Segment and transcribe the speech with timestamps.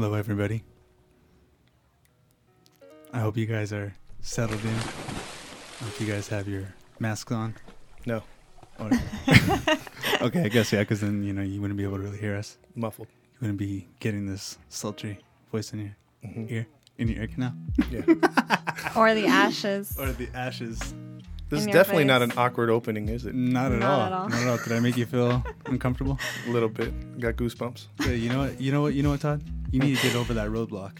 [0.00, 0.62] Hello, everybody.
[3.12, 4.68] I hope you guys are settled in.
[4.70, 7.56] I hope you guys have your masks on.
[8.06, 8.22] No,
[8.78, 8.90] Or-
[10.22, 12.36] okay, I guess yeah, because then you know you wouldn't be able to really hear
[12.36, 12.58] us.
[12.76, 13.08] muffled.
[13.32, 15.18] You wouldn't be getting this sultry
[15.50, 16.48] voice in your Mhm.
[16.48, 16.66] ear,
[16.98, 17.54] in your ear canal,
[17.90, 18.02] Yeah.
[18.96, 19.96] Or the ashes.
[19.98, 20.78] or the ashes.
[21.48, 22.30] This is In your definitely not face.
[22.30, 23.34] an awkward opening, is it?
[23.34, 24.00] Not at Not all.
[24.06, 24.28] at all.
[24.28, 24.58] Not at all.
[24.58, 26.20] Did I make you feel uncomfortable?
[26.46, 27.18] A little bit.
[27.18, 27.86] Got goosebumps.
[28.02, 28.60] Yeah, you know what?
[28.60, 28.94] You know what?
[28.94, 29.42] You know what, Todd?
[29.70, 30.92] You need to get over that roadblock.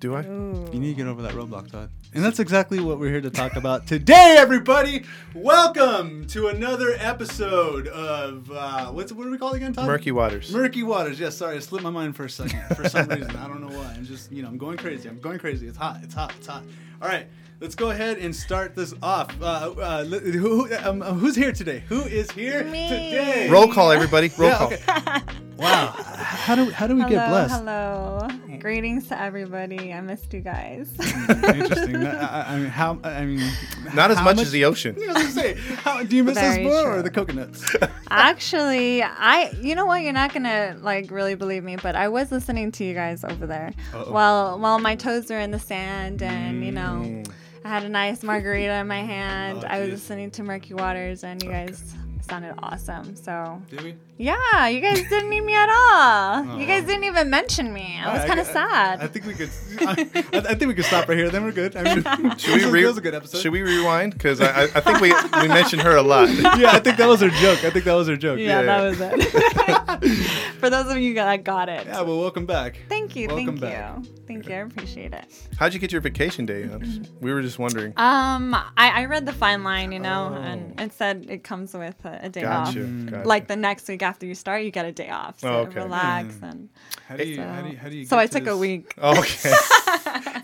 [0.00, 0.20] Do I?
[0.24, 0.68] Ooh.
[0.72, 1.90] You need to get over that roadblock, Todd.
[2.14, 5.04] And that's exactly what we're here to talk about today, everybody.
[5.34, 9.86] Welcome to another episode of uh, what's what are we called again, Todd?
[9.86, 10.50] Murky waters.
[10.52, 11.20] Murky Waters.
[11.20, 12.62] Yes, sorry, I slipped my mind for a second.
[12.74, 13.92] For some reason, I don't know why.
[13.94, 15.08] I'm just, you know, I'm going crazy.
[15.08, 15.66] I'm going crazy.
[15.66, 16.00] It's hot.
[16.02, 16.34] It's hot.
[16.38, 16.62] It's hot.
[17.02, 17.26] All right,
[17.60, 19.34] let's go ahead and start this off.
[19.42, 21.82] Uh, uh, who, um, uh, who's here today?
[21.88, 22.88] Who is here Me.
[22.88, 23.48] today?
[23.50, 24.30] Roll call, everybody.
[24.38, 24.72] Roll Yeah, call.
[24.72, 25.20] okay.
[25.56, 25.94] Wow.
[25.96, 27.54] How do how do we hello, get blessed?
[27.54, 28.28] hello.
[28.60, 29.92] Greetings to everybody.
[29.92, 30.90] I missed you guys.
[30.98, 31.96] Interesting.
[31.96, 32.10] I,
[32.42, 32.98] I- I mean, how?
[33.04, 33.50] I mean,
[33.94, 34.96] Not as how much, as the ocean.
[35.02, 37.74] I was gonna say, how, do you miss us Very more or the coconuts?
[38.10, 40.02] Actually, I you know what?
[40.02, 43.46] You're not gonna like really believe me, but I was listening to you guys over
[43.46, 44.12] there Uh-oh.
[44.12, 47.30] while while my toes were in the sand, and you know, Mm.
[47.64, 49.60] I had a nice margarita in my hand.
[49.64, 51.94] Oh, I was listening to Murky Waters, and you guys
[52.26, 53.14] sounded awesome.
[53.16, 53.94] So Did we?
[54.18, 56.58] yeah, you guys didn't need me at all.
[56.58, 56.90] You guys uh-huh.
[56.90, 57.98] didn't even mention me.
[58.02, 59.00] I was kind of sad.
[59.00, 59.50] I, think we could.
[59.80, 59.92] I,
[60.32, 61.30] I think we could stop right here.
[61.30, 61.76] Then we're good.
[61.76, 63.40] I mean, Should we re- was a good episode.
[63.40, 64.12] Should we rewind?
[64.14, 66.28] Because I, I, I think we we mentioned her a lot.
[66.58, 67.64] yeah, I think that was her joke.
[67.64, 68.38] I think that was her joke.
[68.38, 68.62] yeah, yeah.
[68.62, 70.26] that was it.
[70.60, 71.86] For those of you that got it.
[71.86, 72.78] Yeah, well, welcome back.
[72.88, 73.98] Thank you, Welcome thank back.
[73.98, 74.54] you, thank you.
[74.54, 75.24] I appreciate it.
[75.58, 76.68] How'd you get your vacation day?
[77.20, 77.92] We were just wondering.
[77.96, 80.40] Um, I, I read the fine line, you know, Oh.
[80.42, 82.82] and it said it comes with a, a day Gotcha.
[82.84, 83.10] off.
[83.10, 83.28] gotcha.
[83.28, 85.40] Like the next week after you start, you get a day off.
[85.40, 85.80] So Oh, okay.
[85.80, 86.42] relax Mm.
[86.50, 86.68] and
[87.08, 87.36] How do you?
[87.36, 87.42] so.
[87.42, 87.76] How do you?
[87.76, 88.04] How do you?
[88.06, 88.94] so get I to took a this- week.
[88.98, 89.52] Okay.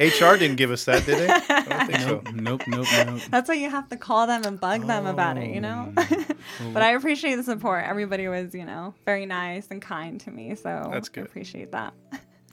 [0.00, 1.28] HR didn't give us that, did they?
[1.28, 2.22] I don't think so.
[2.32, 3.21] Nope, nope, nope, nope.
[3.31, 5.92] That's why you have to call them and bug them about it, you know.
[5.97, 6.25] Oh.
[6.72, 7.84] but I appreciate the support.
[7.87, 11.22] Everybody was, you know, very nice and kind to me, so That's good.
[11.25, 11.92] I appreciate that.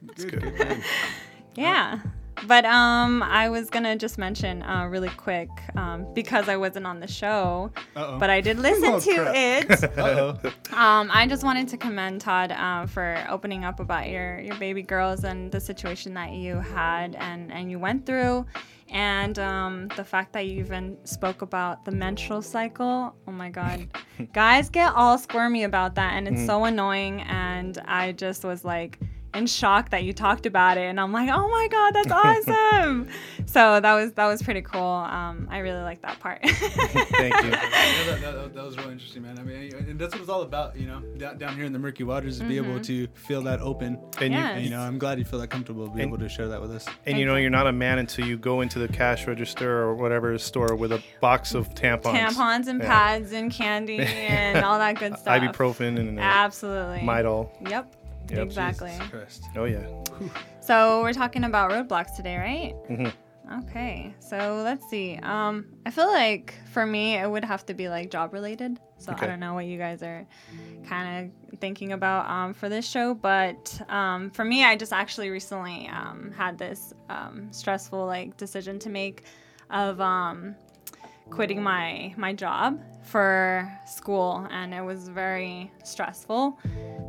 [0.05, 0.41] Good, good.
[0.41, 0.83] good, good.
[1.55, 1.99] Yeah.
[2.47, 7.01] But um, I was gonna just mention uh, really quick um, because I wasn't on
[7.01, 8.17] the show, Uh-oh.
[8.17, 10.45] but I did listen Oh, to crap.
[10.45, 10.53] it.
[10.73, 14.81] Um, I just wanted to commend Todd uh, for opening up about your your baby
[14.83, 18.45] girls and the situation that you had and and you went through,
[18.89, 23.13] and um, the fact that you even spoke about the menstrual cycle.
[23.27, 23.87] Oh my God,
[24.33, 27.21] guys get all squirmy about that, and it's so annoying.
[27.23, 28.97] And I just was like
[29.33, 33.07] in shock that you talked about it, and I'm like, oh my God, that's awesome.
[33.45, 34.81] so that was that was pretty cool.
[34.81, 36.41] Um, I really like that part.
[36.49, 37.51] Thank you.
[37.99, 39.37] Yeah, that, that, that was really interesting, man.
[39.39, 41.79] I mean, and that's what it's all about, you know, down, down here in the
[41.79, 43.99] murky waters, to be able to feel that open.
[44.19, 44.55] And Yes.
[44.55, 46.47] And, you know, I'm glad you feel that comfortable to be And- able to share
[46.47, 46.85] that with us.
[47.05, 49.95] and you know you're not a man until you go into the cash register or
[49.95, 52.15] whatever store with a box of tampons.
[52.15, 52.87] tampons and Yeah.
[52.87, 55.41] pads and candy and all that good stuff.
[55.41, 56.99] Ibuprofen and uh, Absolutely.
[56.99, 57.49] Midol.
[57.69, 57.95] Yep.
[58.31, 58.39] Yep.
[58.45, 58.91] Exactly.
[58.91, 59.43] Jesus Christ.
[59.55, 59.85] Oh yeah.
[60.61, 62.75] So we're talking about roadblocks today, right?
[62.89, 63.59] Mm-hmm.
[63.63, 64.13] Okay.
[64.19, 65.17] So let's see.
[65.23, 68.79] Um, I feel like for me it would have to be like job related.
[68.99, 69.25] So Okay.
[69.25, 70.27] I don't know what you guys are
[70.85, 75.29] kind of thinking about um, for this show, but um, for me, I just actually
[75.29, 79.23] recently um, had this um, stressful like decision to make
[79.71, 80.55] of um,
[81.29, 86.59] quitting my my job for school and it was very stressful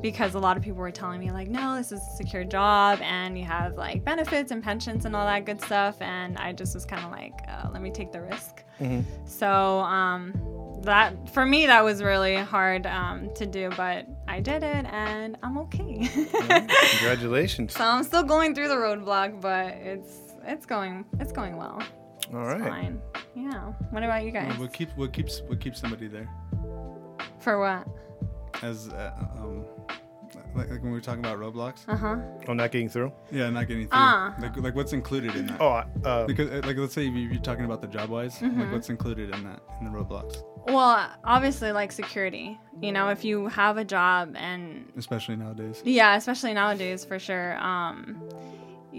[0.02, 2.98] because a lot of people were telling me like no this is a secure job
[3.02, 6.74] and you have like benefits and pensions and all that good stuff and i just
[6.74, 9.04] was kind of like uh, let me take the risk Mhm.
[9.26, 10.32] so um,
[10.84, 15.36] that for me that was really hard um, to do but i did it and
[15.42, 16.08] i'm okay
[16.98, 17.74] Congratulations.
[17.74, 21.82] so i'm still going through the roadblock but it's it's going it's going well
[22.32, 22.70] All it's right.
[22.70, 23.00] fine
[23.34, 26.28] yeah what about you guys What keeps what keeps what keeps somebody there?
[27.41, 27.86] for what
[28.62, 29.64] As uh, um,
[30.54, 31.80] like, like when we were talking about roadblocks.
[31.88, 32.16] uh-huh
[32.48, 33.12] I'm not getting through.
[33.30, 33.91] Yeah, not getting through.
[33.92, 34.34] Ah.
[34.41, 35.60] Like, like what's included in that?
[35.60, 38.60] Oh, uh, Because uh, like let's say you- you're talking about the job wise, Mm-hmm.
[38.60, 42.58] like what's included in that in the roadblocks, Well, obviously, like security.
[42.80, 45.82] You know, if you have a job and especially nowadays.
[45.84, 47.56] yeah, especially nowadays for sure.
[47.58, 48.22] Um,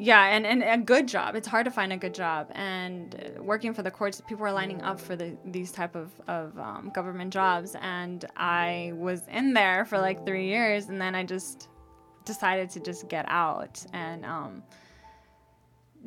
[0.01, 1.35] yeah, and, and a good job.
[1.35, 2.47] It's hard to find a good job.
[2.55, 6.09] And uh, working for the courts, people are lining up for the, these type of,
[6.27, 7.75] of um, government jobs.
[7.79, 11.69] And I was in there for like three years, and then I just
[12.25, 13.85] decided to just get out.
[13.93, 14.63] And um,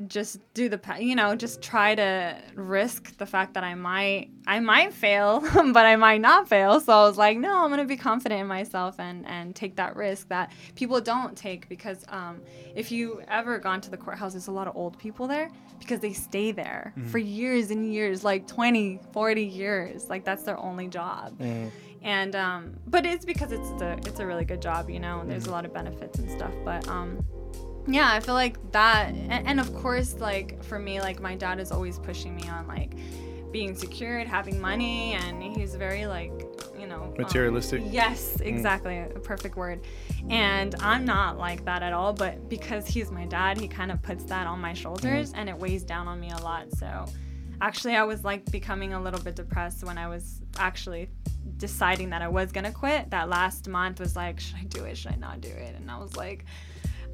[0.08, 4.58] just do the you know just try to risk the fact that i might i
[4.58, 6.80] might fail but i might not fail.
[6.80, 9.94] So i was like no i'm gonna be confident in myself and and take that
[9.94, 12.40] risk that people don't take because um,
[12.74, 15.48] if you ever gone to the courthouse there's a lot of old people there
[15.78, 20.08] because they stay there for years and years like 20 40 years.
[20.08, 21.36] Like that's their only job.
[22.02, 25.30] And um, but it's because it's the it's a really good job you know and
[25.30, 27.24] there's a lot of benefits and stuff but um
[27.86, 31.58] yeah i feel like that and, and of course like for me like my dad
[31.60, 32.94] is always pushing me on like
[33.54, 36.32] being secured having money and he's very like
[36.76, 37.82] you know um, Materialistic.
[37.88, 39.86] yes exactly a perfect word.
[40.28, 44.02] And i'm not like that at all but because he's my dad he kind of
[44.02, 46.72] puts that on my shoulders and it weighs down on me a lot.
[46.76, 47.06] So
[47.60, 51.08] actually i was like becoming a little bit depressed when i was actually
[51.56, 53.08] deciding that i was gonna quit.
[53.10, 54.98] That last month was like should i do it?
[54.98, 55.76] Should i not do it?
[55.76, 56.44] And i was like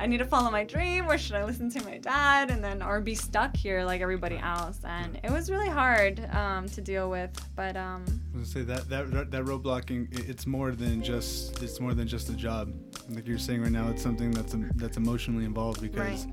[0.00, 2.50] I need to follow my dream or should I listen to my dad?
[2.50, 4.78] And then or be stuck here like everybody else.
[4.84, 8.04] And it was really hard um, to deal with but um,
[8.34, 11.92] I was gonna say that that that roadblocking i- it's more than just it's more
[11.94, 12.72] than just a job.
[13.10, 16.26] Like you're saying right now, it's something that's that's emotionally involved because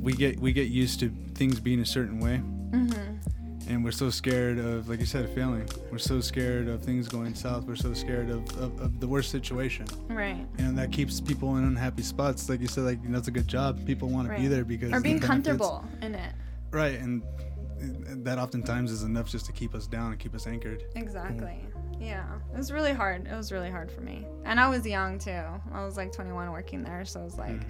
[0.00, 2.40] we get we get used to things being a certain way,
[3.68, 5.68] and we're so scared of like you said failing.
[5.90, 7.64] We're so scared of things going south.
[7.64, 11.64] We're so scared of, of, of the worst situation, right and that keeps people in
[11.64, 12.48] unhappy spots.
[12.48, 13.84] Like you said, like that's a good job.
[13.86, 16.32] People want to be there because or being comfortable in it
[16.70, 16.98] right?
[16.98, 17.22] And
[18.24, 20.82] that oftentimes is enough just to keep us down and keep us anchored.
[20.96, 21.60] exactly
[22.00, 25.18] yeah it was really hard it was really hard for me and I was young
[25.18, 25.42] too
[25.72, 27.68] I was like 21 working there so it was like hmm.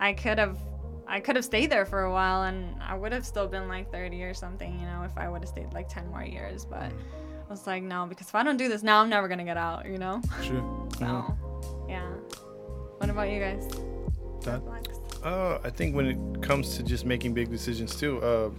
[0.00, 0.58] I could have
[1.06, 3.90] I could have stayed there for a while and I would have still been like
[3.92, 6.64] 30 or something, you know, if I would have stayed like 10 more years.
[6.64, 9.38] But I was like, no, because if I don't do this now, I'm never going
[9.38, 10.22] to get out, you know?
[10.42, 10.88] True.
[10.98, 11.36] So,
[11.88, 12.08] yeah.
[12.98, 13.66] What about you guys?
[14.40, 14.62] Todd?
[14.64, 14.98] Roadblocks?
[15.24, 18.50] Uh, I think when it comes to just making big decisions too, uh,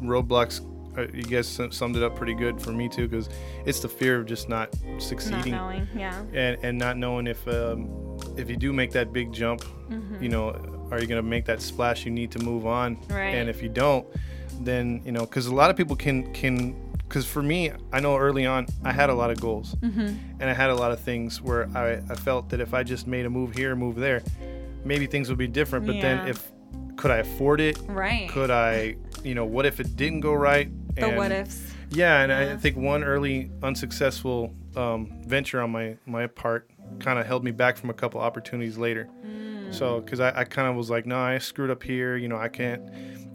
[0.00, 0.60] roadblocks.
[0.96, 3.28] Uh, you guys summed it up pretty good for me too, because
[3.66, 6.22] it's the fear of just not Not succeeding knowing, yeah.
[6.32, 10.22] and and not knowing if um, if you do make that big jump, Mm-hmm.
[10.22, 10.48] you know,
[10.90, 12.96] are you gonna make that splash you need to move on?
[13.08, 13.34] Right.
[13.34, 14.06] And if you don't,
[14.60, 16.74] then you know, because a lot of people can can.
[17.08, 20.40] Because for me, I know early on I had a lot of goals, Mm-hmm.
[20.40, 23.06] and I had a lot of things where I, I felt that if I just
[23.06, 24.24] made a move here, move there,
[24.84, 25.86] maybe things would be different.
[25.86, 26.02] But Yeah.
[26.02, 26.50] then if
[26.96, 27.78] could I afford it?
[27.86, 28.28] Right.
[28.28, 30.68] Could I, you know, what if it didn't go right?
[30.96, 31.72] the And- what ifs.
[31.90, 36.68] yeah, and I think one early unsuccessful um, venture on my my part
[36.98, 39.08] kind of held me back from a couple opportunities later.
[39.24, 39.45] Mm.
[39.70, 42.16] So, because I, I kind of was like, no, I screwed up here.
[42.16, 42.82] You know, I can't,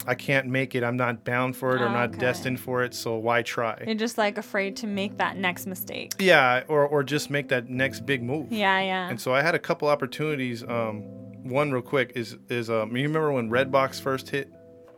[0.06, 0.82] I can't make it.
[0.82, 1.82] I'm not bound for it.
[1.82, 2.18] or not Okay.
[2.18, 2.94] destined for it.
[2.94, 3.82] So why try?
[3.86, 6.12] You're just like afraid to make that next mistake.
[6.18, 8.50] yeah, or or just make that next big move.
[8.52, 9.08] Yeah, yeah.
[9.08, 10.62] And so I had a couple opportunities.
[10.64, 11.02] Um,
[11.44, 14.50] one real quick is is um, you remember when Redbox first hit?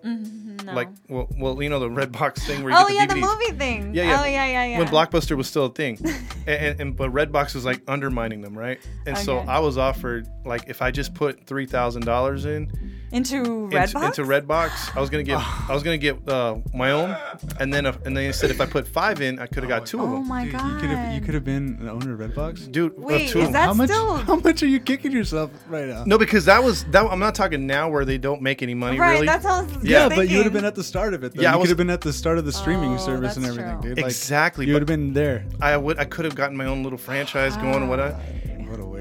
[0.05, 0.73] Mm-hmm, no.
[0.75, 3.21] Like, well, well, you know the Redbox thing where you oh, get yeah, the the
[3.21, 3.95] movie thing.
[3.95, 4.21] Yeah, yeah.
[4.21, 4.79] Oh, yeah, yeah, yeah.
[4.79, 5.99] when Blockbuster was still a thing,
[6.47, 8.79] and, and, and but Redbox was like undermining them, right?
[9.06, 12.71] And so I was offered like if I just put three thousand dollars in
[13.15, 14.05] into into, Redbox?
[14.07, 15.39] into Redbox, I was gonna get
[15.69, 17.17] I was gonna get uh, my own,
[17.61, 19.69] and then if, and then they said if I put five in, I could have
[19.69, 20.15] got two of them.
[20.15, 20.29] Oh them.
[20.29, 20.73] my Dude, god.
[20.73, 22.71] you could have you could have been an owner of Redbox.
[22.73, 23.53] Dude, uh, Wait, two is of 'em.
[23.53, 23.89] that how much?
[23.91, 26.05] still- How much are you kicking yourself right now?
[26.07, 26.19] no?
[26.19, 27.05] Because that was that.
[27.07, 29.27] I'm not talking now where they don't make any money right, really.
[29.27, 31.35] that's how I was Yeah, but you would have been at the start of it.
[31.35, 31.43] Though.
[31.43, 33.37] Yeah, I you was- could have been at the start of the streaming Oh, service
[33.37, 33.91] and that's everything, true.
[33.95, 33.99] dude.
[33.99, 34.67] Like, exactly.
[34.67, 35.45] You would have been there.
[35.61, 37.89] I would I could have gotten my own little franchise going.
[37.89, 38.19] What a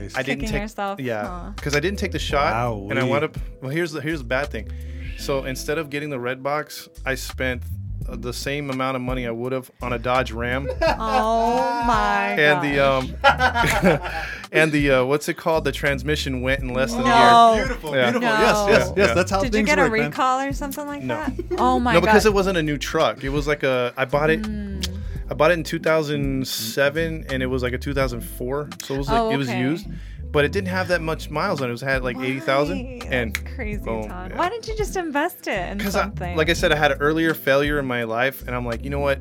[0.03, 0.17] waste.
[0.17, 1.51] I didn't Kicking take yourself, yeah huh.
[1.55, 3.09] because I didn't take the shot Wow, and I wee.
[3.09, 4.69] wound up well here's the here's the bad thing
[5.17, 7.63] so instead of getting the Redbox I spent
[8.09, 12.35] uh, the same amount of money I would have on a Dodge Ram Oh my
[12.35, 12.39] god.
[12.39, 13.15] and the um
[14.51, 17.53] and the uh, what's it called the transmission went in less than a year No.
[17.55, 18.11] beautiful, Yeah.
[18.11, 18.21] beautiful.
[18.21, 18.41] No.
[18.41, 19.05] Yes, yes, Yeah.
[19.05, 19.15] yes.
[19.15, 20.09] That's how Did things you get a work, man.
[20.09, 21.15] recall or something like No.
[21.15, 21.33] that?
[21.57, 22.07] Oh my no god.
[22.07, 24.81] because it wasn't a new truck it was like a I bought it Hmm.
[25.29, 29.21] I bought it in 2007 and it was like a 2004 so it was like
[29.21, 29.87] Oh, it was used
[30.31, 33.07] but it didn't have that much miles on it it was had like 80,000 Why?
[33.11, 34.35] and That's crazy, boom, yeah.
[34.35, 36.35] Why didn't you just invest it in something?
[36.35, 38.89] like I said, I had an earlier failure in my life, and I'm like, you
[38.89, 39.19] know what?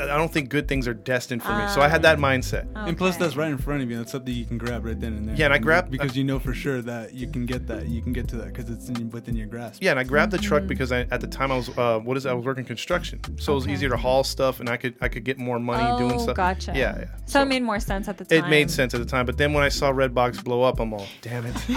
[0.00, 1.68] I don't think good things are destined for me.
[1.68, 2.66] So I had that mindset.
[2.74, 3.96] And plus, that's right in front of you.
[3.98, 5.36] That's something you can grab right then and there.
[5.36, 7.88] Yeah, and I grabbed- because you know for sure that you can get that.
[7.88, 9.82] You can get to that because it's in, within your grasp.
[9.82, 10.46] Yeah, and I grabbed the Mm-hmm.
[10.46, 12.30] truck because I, at the time I was uh, what is it?
[12.30, 15.08] I was working construction, so it was easier to haul stuff, and I could I
[15.08, 16.36] could get more money doing Oh, stuff.
[16.36, 16.72] gotcha.
[16.74, 17.04] Yeah, yeah.
[17.26, 18.44] So, it made more sense at the time.
[18.44, 20.92] it made sense at the time, but then when I saw Redbox blow up, I'm
[20.92, 21.54] all, damn it.
[21.68, 21.72] oh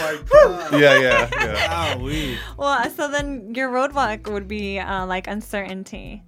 [0.00, 0.72] my god.
[0.80, 1.94] yeah, yeah, yeah.
[1.96, 2.36] Wowee.
[2.56, 6.22] Well, so then your roadblock would be uh, like uncertainty.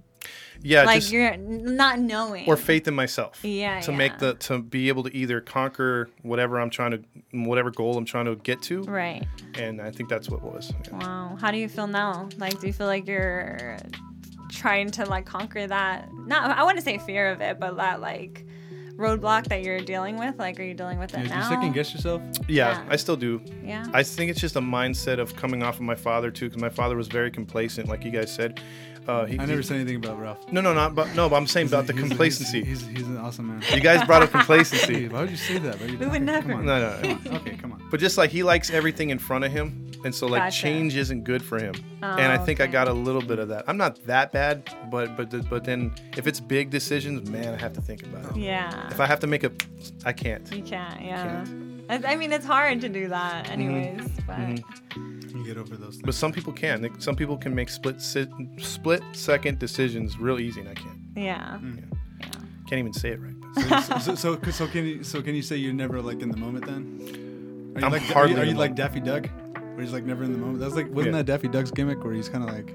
[0.63, 2.47] Yeah, like just- you're not knowing.
[2.47, 3.43] or faith in myself.
[3.43, 3.97] Yeah, To yeah.
[3.97, 7.01] make the to be able to either conquer whatever I'm trying to
[7.31, 9.25] whatever goal I'm trying to get to, right.
[9.55, 10.71] and I think that's what it was.
[10.87, 10.97] Yeah.
[10.97, 11.37] Wow.
[11.39, 12.29] How do you feel now?
[12.37, 13.77] Like, do you feel like you're
[14.51, 16.09] trying to like conquer that?
[16.13, 18.45] Not, I wouldn't say fear of it, but that like
[18.95, 20.37] roadblock that you're dealing with.
[20.37, 22.21] Like, are you dealing with it Yeah, do you second guess yourself?
[22.47, 22.85] Yeah, Yeah.
[22.89, 23.41] I still do.
[23.63, 23.85] Yeah.
[23.91, 26.69] I think it's just a mindset of coming off of my father too, because my
[26.69, 28.61] father was very complacent, like you guys said.
[29.07, 30.51] Uh, he, I never he- said anything about Ralph.
[30.51, 32.63] No, no, not but no, but I'm saying about the He's complacency.
[32.63, 33.61] He's, he's, he's an awesome man.
[33.73, 35.07] you guys brought up Hey, complacency.
[35.09, 35.79] why would you say that?
[35.79, 36.49] Why you- We would okay, never.
[36.49, 36.65] Come on.
[36.65, 37.15] No, no, no.
[37.17, 37.35] Come.
[37.35, 37.83] Okay, come on.
[37.91, 40.61] But just like he likes everything in front of him, and so like Gotcha.
[40.61, 41.75] change isn't good for him.
[42.01, 43.65] Oh, and I think I got a little bit of that.
[43.67, 47.57] I'm not that bad, but but th- but then if it's big decisions, man, I
[47.57, 48.37] have to think about it.
[48.37, 48.87] Yeah.
[48.89, 49.51] If I have to make a,
[50.05, 50.49] I can't.
[50.53, 51.01] you can't.
[51.01, 51.45] Yeah.
[51.89, 53.53] I I mean, it's hard to do that, Mm-hmm.
[53.53, 54.09] anyways.
[54.25, 56.03] But You get over those things.
[56.03, 56.81] But some people can.
[56.81, 60.99] They, some people can make split si- split second decisions real easy, and I can't.
[61.15, 61.57] yeah.
[61.61, 61.83] Mm.
[62.19, 62.27] Yeah.
[62.67, 63.83] Can't even say it right.
[63.83, 66.37] so, so, so, so can you so can you say you're never like in the
[66.37, 67.73] moment then?
[67.75, 69.27] Are you I'm like hardly are you, are you like Daffy Duck?
[69.73, 70.59] Where he's like never in the moment.
[70.59, 71.21] That's like wasn't Yeah.
[71.23, 72.73] that Daffy Duck's gimmick where he's kind of like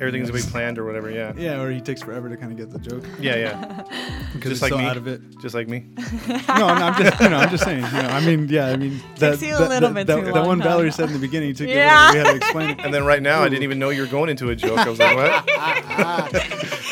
[0.00, 1.08] Everything's gonna be planned or whatever.
[1.08, 1.32] Yeah.
[1.36, 3.84] yeah, or he takes forever to kind of get the joke Yeah, yeah.
[4.34, 4.84] because Just he's like so me.
[4.86, 5.20] out of it.
[5.40, 5.86] Just like me.
[6.28, 7.84] no, no, I'm just you know I'm just saying.
[7.84, 10.16] You know, I mean yeah, I mean that you a that, little that, bit that,
[10.18, 10.68] too that long, one huh?
[10.70, 11.54] Valerie said in the beginning.
[11.54, 12.08] Took Yeah.
[12.08, 12.80] over, we had to explain it.
[12.80, 14.78] And then right now, I didn't even know you were going into a joke.
[14.80, 15.48] I was like, what?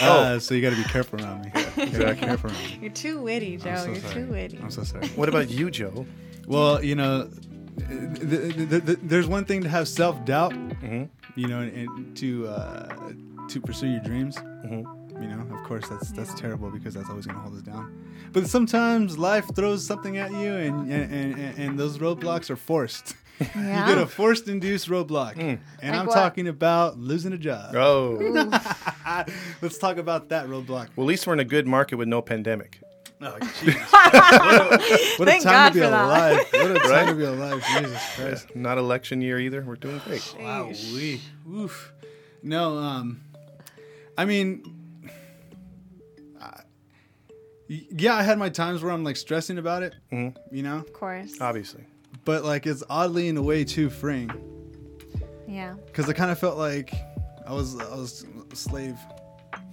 [0.00, 1.46] Uh, so you got to be careful around me.
[1.48, 2.26] You gotta be exactly.
[2.28, 2.78] careful around me.
[2.82, 3.76] You're too witty, Joe.
[3.76, 4.14] So You're sorry.
[4.14, 4.58] too witty.
[4.62, 5.08] I'm so sorry.
[5.08, 6.06] What about you, Joe?
[6.46, 7.28] Well, you know,
[7.78, 11.08] th- th- th- th- there's one thing to have self doubt, Mhm.
[11.36, 12.88] you know, and, and to uh,
[13.48, 14.36] to pursue your dreams.
[14.36, 14.84] Mhm.
[15.20, 17.92] You know, of course, that's that's terrible because that's always going to hold us down.
[18.32, 23.14] But sometimes life throws something at you, and and, and, and those roadblocks are forced.
[23.40, 23.86] Yeah.
[23.88, 25.58] you get a forced induced roadblock, Mm.
[25.80, 26.14] and Like I'm what?
[26.14, 27.74] talking about losing a job.
[27.74, 28.18] Oh.
[29.62, 30.88] Let's talk about that roadblock.
[30.96, 32.80] Well, at least we're in a good market with no pandemic.
[33.24, 33.74] Oh, jeez.
[33.92, 36.04] what a, what a time God to be for that.
[36.04, 36.38] alive!
[36.52, 37.08] What a time Right?
[37.08, 37.64] to be alive!
[37.78, 38.56] Jesus Christ!
[38.56, 39.62] Not election year either.
[39.62, 40.34] We're doing great.
[40.40, 41.92] Wow, we, oof.
[42.42, 43.20] No, um,
[44.18, 44.64] I mean,
[46.40, 46.62] I-
[47.70, 50.36] y- yeah, I had my times where I'm like stressing about it, Mhm.
[50.50, 51.40] you know, Of course.
[51.40, 51.84] Obviously.
[52.24, 54.30] but like it's oddly in a way too freeing
[55.48, 55.74] yeah.
[55.86, 56.92] because I kind of felt like
[57.46, 58.96] I was I was a slave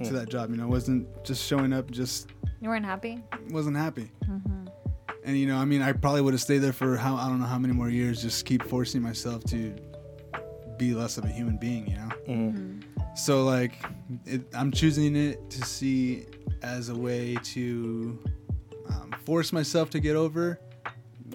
[0.03, 2.27] to that job, you know, I wasn't just showing up, just
[2.61, 3.21] You weren't happy?
[3.49, 4.11] wasn't happy.
[5.25, 7.39] And you know, I mean, I probably would have stayed there for how I don't
[7.39, 9.75] know how many more years, just keep forcing myself to
[10.77, 12.09] be less of a human being, you know.
[12.27, 12.83] Mhm.
[13.17, 13.73] So like,
[14.25, 16.25] it, I'm choosing it to see
[16.61, 18.17] as a way to
[18.89, 20.59] um, force myself to get over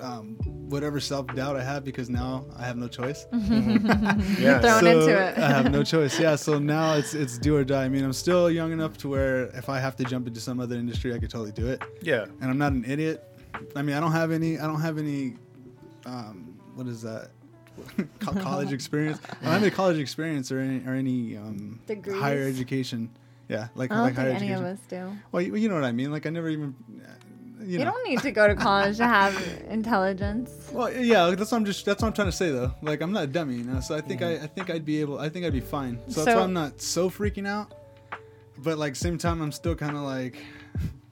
[0.00, 3.26] um, whatever self doubt I have because now I have no choice.
[3.32, 4.60] Yeah.
[4.60, 5.38] Thrown so into it.
[5.38, 6.18] I have no choice.
[6.18, 6.36] Yeah.
[6.36, 7.84] So now it's it's do or die.
[7.84, 10.60] I mean, I'm still young enough to where if I have to jump into some
[10.60, 11.82] other industry, I could totally do it.
[12.02, 12.26] Yeah.
[12.40, 13.22] And I'm not an idiot.
[13.76, 14.58] I mean, I don't have any.
[14.58, 15.36] I don't have any.
[16.06, 17.30] Um, what is that?
[18.20, 19.18] College experience.
[19.24, 22.20] I don't have any college experience or any or any um, Degrees?
[22.20, 23.10] higher education.
[23.48, 25.06] Yeah, like I don't like higher think any of education.
[25.08, 25.18] us do.
[25.32, 26.10] Well, you, you know what I mean.
[26.12, 26.74] Like I never even.
[27.66, 29.34] You, You don't need to go to college to have
[29.70, 30.50] intelligence.
[30.72, 31.84] Well, yeah, that's what I'm just.
[31.84, 32.72] That's what I'm trying to say though.
[32.82, 33.80] Like I'm not a dummy, you know.
[33.80, 34.42] So I think Mm-hmm.
[34.42, 35.18] I, I think I'd be able.
[35.18, 35.98] I think I'd be fine.
[36.08, 37.72] So, that's So- why I'm not so freaking out.
[38.58, 40.36] But like same time, I'm still kind of like,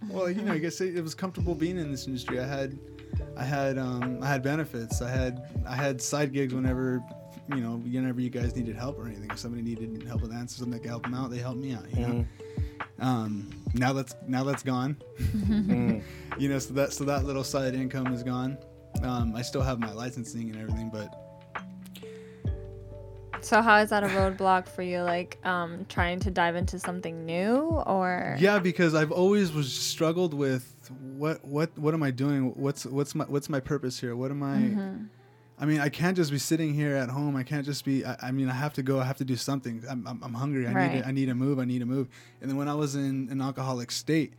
[0.09, 2.39] well, you know, I guess it, it was comfortable being in this industry.
[2.39, 2.79] I had,
[3.37, 5.03] I had, um, I had benefits.
[5.03, 7.03] I had, I had side gigs whenever,
[7.49, 9.31] you know, whenever you guys needed help or anything.
[9.31, 11.75] If somebody needed help with answers, something that could help them out, they helped me
[11.75, 11.85] out.
[11.95, 12.27] You know.
[13.01, 14.97] Um, now that's now that's gone.
[15.21, 16.03] Mhm.
[16.39, 18.59] you know, so that so that little side income is gone.
[19.03, 21.19] Um, I still have my licensing and everything, but
[23.41, 25.01] So how is that a roadblock for you?
[25.03, 30.33] Like um, trying to dive into something new, or yeah, because I've always was struggled
[30.33, 30.69] with
[31.01, 32.53] what what what am I doing?
[32.55, 34.15] What's what's my what's my purpose here?
[34.15, 34.57] What am I?
[34.57, 35.05] Mm-hmm.
[35.63, 37.37] I mean, I can't just be sitting here at home.
[37.37, 38.05] I can't just be.
[38.05, 38.99] I, I mean, I have to go.
[38.99, 39.85] I have to do something.
[39.89, 40.67] I'm, I'm, I'm hungry.
[40.67, 40.99] I need.
[41.01, 41.61] To, I need to move.
[41.61, 42.09] I need to move.
[42.41, 44.33] And then when I was in an alcoholic state,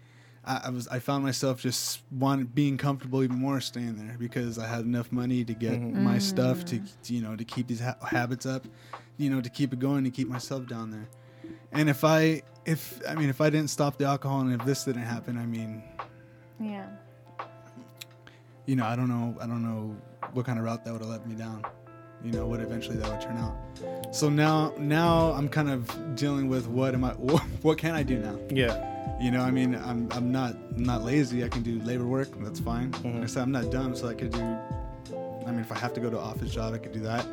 [0.43, 0.89] I, I was.
[0.89, 5.13] I found myself just wanting being comfortable even more staying there because I had enough
[5.13, 6.03] money to get mm-hmm.
[6.03, 8.67] my stuff to, to, you know to keep these ha- habits up,
[9.15, 11.07] you know to keep it going to keep myself down there.
[11.71, 14.83] And if I if I mean if I didn't stop the alcohol and if this
[14.83, 15.83] didn't happen, I mean
[16.59, 16.87] yeah,
[18.65, 19.95] you know, I don't know, I don't know
[20.33, 21.63] what kind of route that would have led me down.
[22.23, 23.53] You know, what eventually that would turn out.
[24.15, 27.11] So now, now I'm kind of dealing with what am I,
[27.61, 28.39] what can I do now?
[28.49, 28.89] Yeah.
[29.21, 31.43] You know, I mean, I'm, I'm not, I'm not lazy.
[31.43, 32.29] I can do labor work.
[32.39, 32.91] That's fine.
[32.91, 33.15] Mhm.
[33.15, 34.41] Like I said, I'm not dumb, so I could do.
[34.41, 37.25] I mean, if I have to go to office job, I could do that.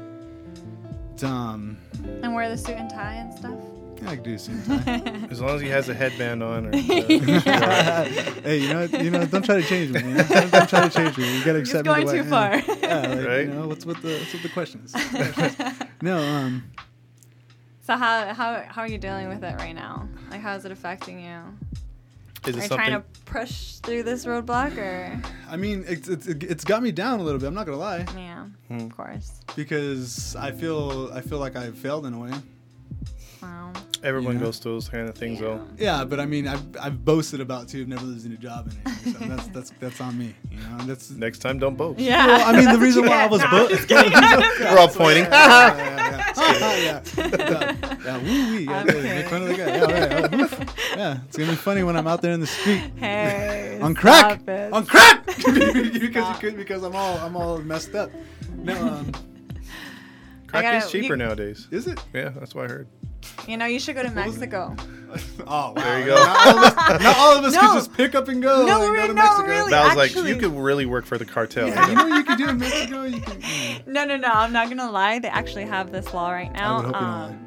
[1.23, 1.77] Um,
[2.23, 3.59] and wear the suit and tie and stuff.
[4.07, 5.27] I can do suit and tie.
[5.31, 6.67] As long as he has a headband on.
[6.67, 6.77] Or, uh,
[8.43, 10.01] hey, you know, you know, don't try to change me.
[10.01, 10.23] You know?
[10.25, 11.39] don't, don't try to change me.
[11.39, 12.13] You gotta He's accept going me.
[12.19, 12.63] the way too I am.
[12.63, 12.77] far.
[12.79, 13.41] Yeah, like, Right?
[13.47, 14.95] you know, what's with the what's with the questions?
[16.03, 16.65] no, um,
[17.83, 20.09] So how how how are you dealing with it right now?
[20.31, 21.41] Like how is it affecting you?
[22.47, 22.77] is Are you something?
[22.79, 27.21] trying to push through this roadblock or I mean, it's, it's it's got me down
[27.21, 27.47] a little bit.
[27.49, 28.87] I'm not gonna lie, yeah, Hmm.
[28.87, 29.41] of course.
[29.57, 32.33] because I feel I feel like I failed in a way.
[33.43, 33.73] Wow.
[34.03, 34.47] Everyone you know?
[34.47, 35.67] goes through those kind of things, though.
[35.79, 38.93] Yeah, but I mean, I've, I've boasted about too of never losing a job in
[38.93, 38.99] it.
[39.19, 40.35] So that's that's that's on me.
[40.51, 41.11] You know, that's.
[41.11, 41.99] Next time, don't boast.
[42.01, 42.27] Yeah.
[42.27, 43.51] Well, I mean, the reason why I was get.
[43.51, 44.13] bo- No, I'm just kidding.
[44.61, 45.25] We're all pointing.
[45.25, 47.03] yeah, yeah, yeah, yeah.
[47.17, 48.65] yeah, yeah, woo wee.
[48.65, 49.03] Yeah, I'm yeah, kidding.
[49.15, 49.67] make fun of the guy.
[49.67, 50.31] Yeah, right.
[50.33, 50.61] Woof.
[50.97, 53.79] yeah, it's gonna be funny when I'm out there in the street Hey.
[53.83, 54.73] on crack, it.
[54.73, 58.11] on crack, because you could because I'm all I'm all messed up.
[58.57, 59.13] No, um,
[60.47, 61.69] Crack gotta- is cheaper you- nowadays.
[61.71, 61.99] is it?
[62.15, 62.89] Yeah, that's what I heard.
[63.49, 64.11] You know, you should go to?
[64.11, 64.77] Mexico.
[65.45, 65.73] Oh, wow.
[65.75, 66.15] There you go.
[66.15, 67.61] Not all of us, not all of us No.
[67.63, 68.65] could just pick up and go.
[68.65, 69.43] No, and go re- to no, Mexico.
[69.49, 69.71] really.
[69.71, 71.67] That was like you could really work for the cartel.
[71.67, 73.03] Yeah, you know what you could do in Mexico?
[73.03, 73.41] You can.
[73.43, 73.87] mm.
[73.89, 74.29] No, no, no.
[74.29, 75.19] I'm not gonna lie.
[75.19, 76.77] They actually have this law right now.
[76.77, 77.47] would hope you don't um,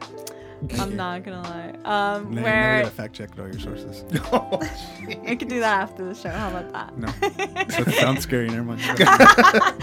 [0.80, 1.74] I'm not gonna lie.
[1.86, 4.04] Um, No, where gotta fact check all your sources.
[5.28, 6.30] we could do that after the show.
[6.30, 6.98] How about that?
[6.98, 8.48] No, that sounds scary.
[8.50, 8.82] Never mind.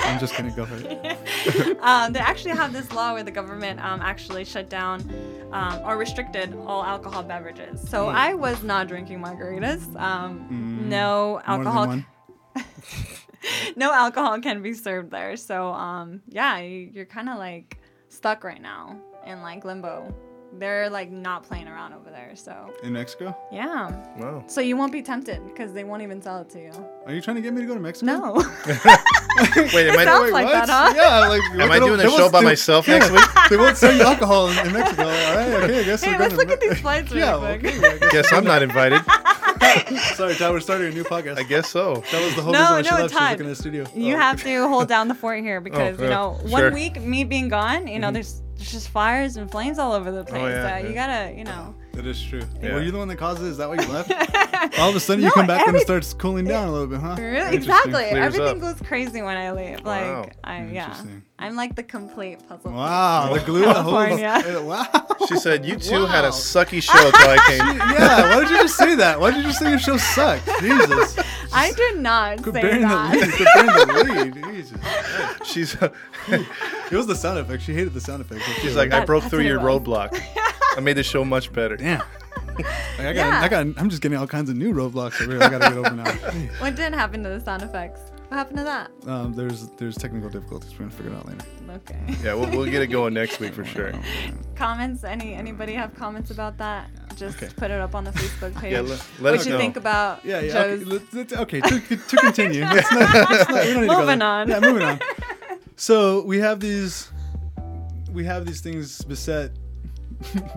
[0.01, 1.79] I'm just gonna go for it.
[1.83, 5.01] um, they actually have this law where the government um, actually shut down
[5.53, 7.81] um, or restricted all alcohol beverages.
[7.89, 8.17] So Hmm.
[8.17, 9.95] I was not drinking margaritas.
[10.01, 12.03] Um, Mm, no alcohol.
[13.77, 15.37] no alcohol can be served there.
[15.37, 18.97] So um, yeah, you're kind of like stuck right now
[19.27, 20.13] in like limbo.
[20.52, 22.33] They're like not playing around over there.
[22.35, 23.37] So in Mexico.
[23.52, 23.90] yeah.
[24.19, 24.42] Wow.
[24.49, 26.73] So you won't be tempted because they won't even sell it to you.
[27.07, 28.07] Are you trying to get me to go to Mexico?
[28.07, 28.33] No.
[29.57, 30.92] Wait, am I, sounds like that, huh?
[30.95, 31.42] Yeah, like.
[31.62, 33.21] am I doing a show by myself next week?
[33.50, 35.02] They won't sell you alcohol in, in Mexico.
[35.04, 37.21] All right, okay, I guess Hey, we're let's going look to at these flights really
[37.23, 39.00] Yeah, okay, guess- Guess I'm not invited.
[40.15, 41.39] Sorry, Todd, we're starting a new podcast.
[41.39, 42.03] I guess so.
[42.12, 42.99] That was the whole No, reason why she no, left.
[42.99, 43.31] She was Todd.
[43.33, 43.87] looking at the studio.
[43.95, 44.19] You Oh.
[44.19, 46.49] have to hold down the fort here because you yeah, know sure.
[46.50, 48.15] one week me being gone, you know Mm-hmm.
[48.15, 50.43] there's there's just fires and flames all over the place.
[50.43, 51.75] yeah, uh, You gotta, you know.
[51.95, 52.43] That is true.
[52.62, 52.75] Yeah.
[52.75, 53.47] Were you the one that caused it?
[53.47, 54.11] Is that why you left?
[54.79, 56.87] All of a sudden, you No, come back and it starts cooling down a little
[56.87, 57.17] bit, huh?
[57.19, 57.57] Really?
[57.57, 58.05] Exactly.
[58.05, 58.77] Everything up.
[58.79, 59.77] goes crazy when I leave.
[59.85, 60.28] Like Wow.
[60.45, 60.95] I yeah.
[61.41, 61.50] Interesting.
[61.50, 62.71] I'm like the complete puzzle.
[62.71, 62.76] piece.
[62.79, 64.21] Wow, the glue that holds.
[64.21, 64.61] California.
[64.71, 65.07] Wow.
[65.29, 67.79] She said you two had a sucky show until I came.
[67.79, 69.19] yeah, why did you just say that?
[69.21, 70.47] Why did you just say your show sucked?
[70.61, 71.19] Jesus.
[71.53, 73.15] I did not Quit say bearing the that.
[73.15, 73.33] lead.
[73.33, 74.55] Quit bearing the lead.
[74.55, 74.79] Jesus.
[75.45, 75.75] She's
[76.91, 77.63] It was the sound effect.
[77.63, 78.43] She hated the sound effect.
[78.61, 79.81] she's like, I broke through your was.
[79.83, 80.21] roadblock.
[80.76, 81.76] I made the show much better.
[81.76, 82.03] damn.
[82.59, 82.67] Like,
[82.99, 83.41] I got, Yeah.
[83.43, 85.43] I got, I'm just getting all kinds of new roadblocks over here.
[85.43, 86.11] I gotta get over now.
[86.61, 88.00] What didn't happen to the sound effects?
[88.30, 88.90] What happened to that?
[89.08, 90.71] Um, there's, there's technical difficulties.
[90.73, 91.45] We're gonna figure it out later.
[91.69, 91.99] Okay.
[92.25, 93.93] Yeah, we'll, we'll get it going next week for sure.
[94.54, 95.02] comments?
[95.02, 96.88] Any anybody have comments about that?
[97.16, 97.52] Just Okay.
[97.56, 98.73] put it up on the Facebook page.
[98.73, 99.58] Yeah, let, let what us you know.
[99.58, 100.52] think about Yeah, yeah.
[100.52, 100.80] Joe's?
[100.82, 102.60] Okay, let's, let's, okay to, to continue.
[102.62, 104.49] Let's not, let's not, we don't need to go Moving on.
[104.49, 105.00] Yeah, moving on.
[105.75, 107.10] So we have these,
[108.12, 109.50] we have these things beset,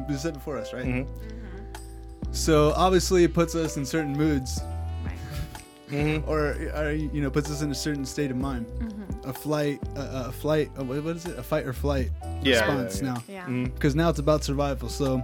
[0.08, 0.86] beset before us, right?
[0.86, 1.08] Mhm.
[2.32, 4.62] So obviously it puts us in certain moods,
[5.94, 6.24] Right.
[6.24, 6.28] Mhm.
[6.28, 8.66] or, or you know, puts us in a certain state of mind.
[8.80, 9.30] Mm-hmm.
[9.30, 10.72] A flight, a, a flight.
[10.78, 11.38] A, what what is it?
[11.38, 12.10] A fight or flight
[12.42, 13.14] Yeah, response yeah, yeah.
[13.14, 13.24] now.
[13.28, 13.46] Yeah.
[13.46, 13.74] Mhm.
[13.74, 14.90] because now it's about survival.
[14.90, 15.20] So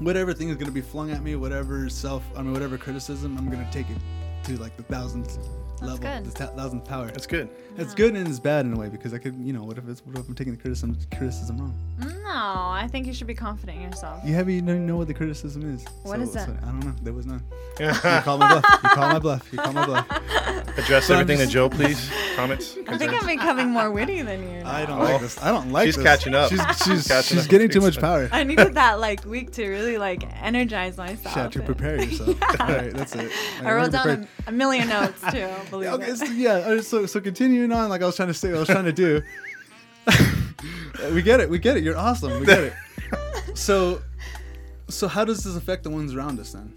[0.00, 3.36] whatever thing is going to be flung at me, whatever self, I mean, whatever criticism,
[3.38, 3.96] I'm going to take it
[4.44, 5.38] to like the thousandth
[5.80, 6.24] level, good.
[6.24, 7.06] the ta- thousandth power.
[7.06, 7.48] That's good.
[7.76, 9.88] It's good and it's bad in a way because I could, you know, what if
[9.88, 11.74] it's what if I'm taking the criticism criticism wrong?
[11.98, 14.20] No, I think you should be confident in yourself.
[14.24, 15.84] You haven't even know what the criticism is.
[16.02, 16.46] What so, is that?
[16.48, 16.94] so I don't know.
[17.02, 17.42] There was none.
[17.80, 18.80] You call my bluff.
[18.82, 19.48] You call my bluff.
[19.52, 20.06] You call my bluff.
[20.78, 22.10] Address So I'm everything to Joe, please.
[22.36, 22.76] Comments.
[22.88, 24.62] I think I'm becoming more witty than you.
[24.64, 25.04] I don't now.
[25.04, 25.42] like this.
[25.42, 26.02] I don't like She's this.
[26.04, 26.50] She's catching up.
[26.50, 27.50] She's she's, Catching she's up.
[27.50, 28.28] getting too much power.
[28.32, 31.34] I needed that like week to really like energize myself.
[31.36, 32.38] Yeah, to prepare yourself.
[32.60, 33.32] All right, that's it.
[33.62, 35.48] I wrote down a, a million notes too.
[35.70, 36.16] Believe Okay, it.
[36.18, 36.62] so, yeah.
[36.66, 37.20] all right, So so
[37.62, 39.22] continuing on, like I was trying to say, what I was trying to do.
[41.14, 41.48] we get it.
[41.48, 41.84] We get it.
[41.84, 42.40] You're awesome.
[42.40, 42.72] We get it.
[43.54, 44.00] So,
[44.88, 46.72] so how does this affect the ones around us then?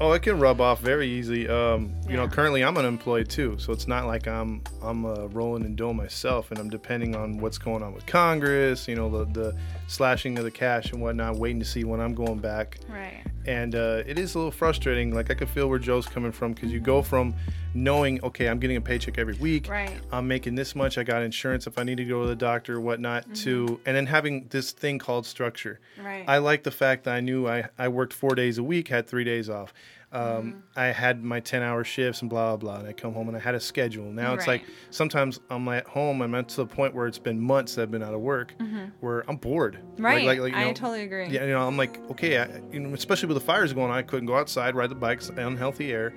[0.00, 1.48] Oh, it can rub off very easy.
[1.48, 5.64] Um, you know, currently I'm unemployed too, so it's not like I'm I'm uh, rolling
[5.64, 8.88] in dough myself, and I'm depending on what's going on with Congress.
[8.88, 9.56] You know, the the
[9.88, 12.78] slashing of the cash and whatnot, waiting to see when I'm going back.
[12.88, 13.24] Right.
[13.46, 15.14] And uh, it is a little frustrating.
[15.14, 17.34] Like I can feel where Joe's coming from because you go from
[17.74, 19.68] knowing, okay, I'm getting a paycheck every week.
[19.68, 19.98] Right.
[20.12, 20.98] I'm making this much.
[20.98, 23.34] I got insurance if I need to go to the doctor or whatnot.
[23.36, 25.80] To and then having this thing called structure.
[26.02, 26.24] Right.
[26.28, 29.06] I like the fact that I knew I, I worked four days a week, had
[29.06, 29.72] three days off.
[30.10, 32.78] Um, I had my 10 hour shifts and blah, blah, blah.
[32.80, 34.10] And I come home and I had a schedule.
[34.10, 36.22] Now it's like sometimes I'm at home.
[36.22, 38.54] I'm at to the point where it's been months that I've been out of work
[39.00, 39.74] where I'm bored.
[39.76, 40.04] Mm-hmm.
[40.04, 40.24] Right.
[40.26, 41.26] Like, like, you I know, totally agree.
[41.28, 43.96] Yeah, you know, I'm like, okay, I, you know, especially with the fires going on,
[43.98, 46.14] I couldn't go outside, ride the bikes, unhealthy air.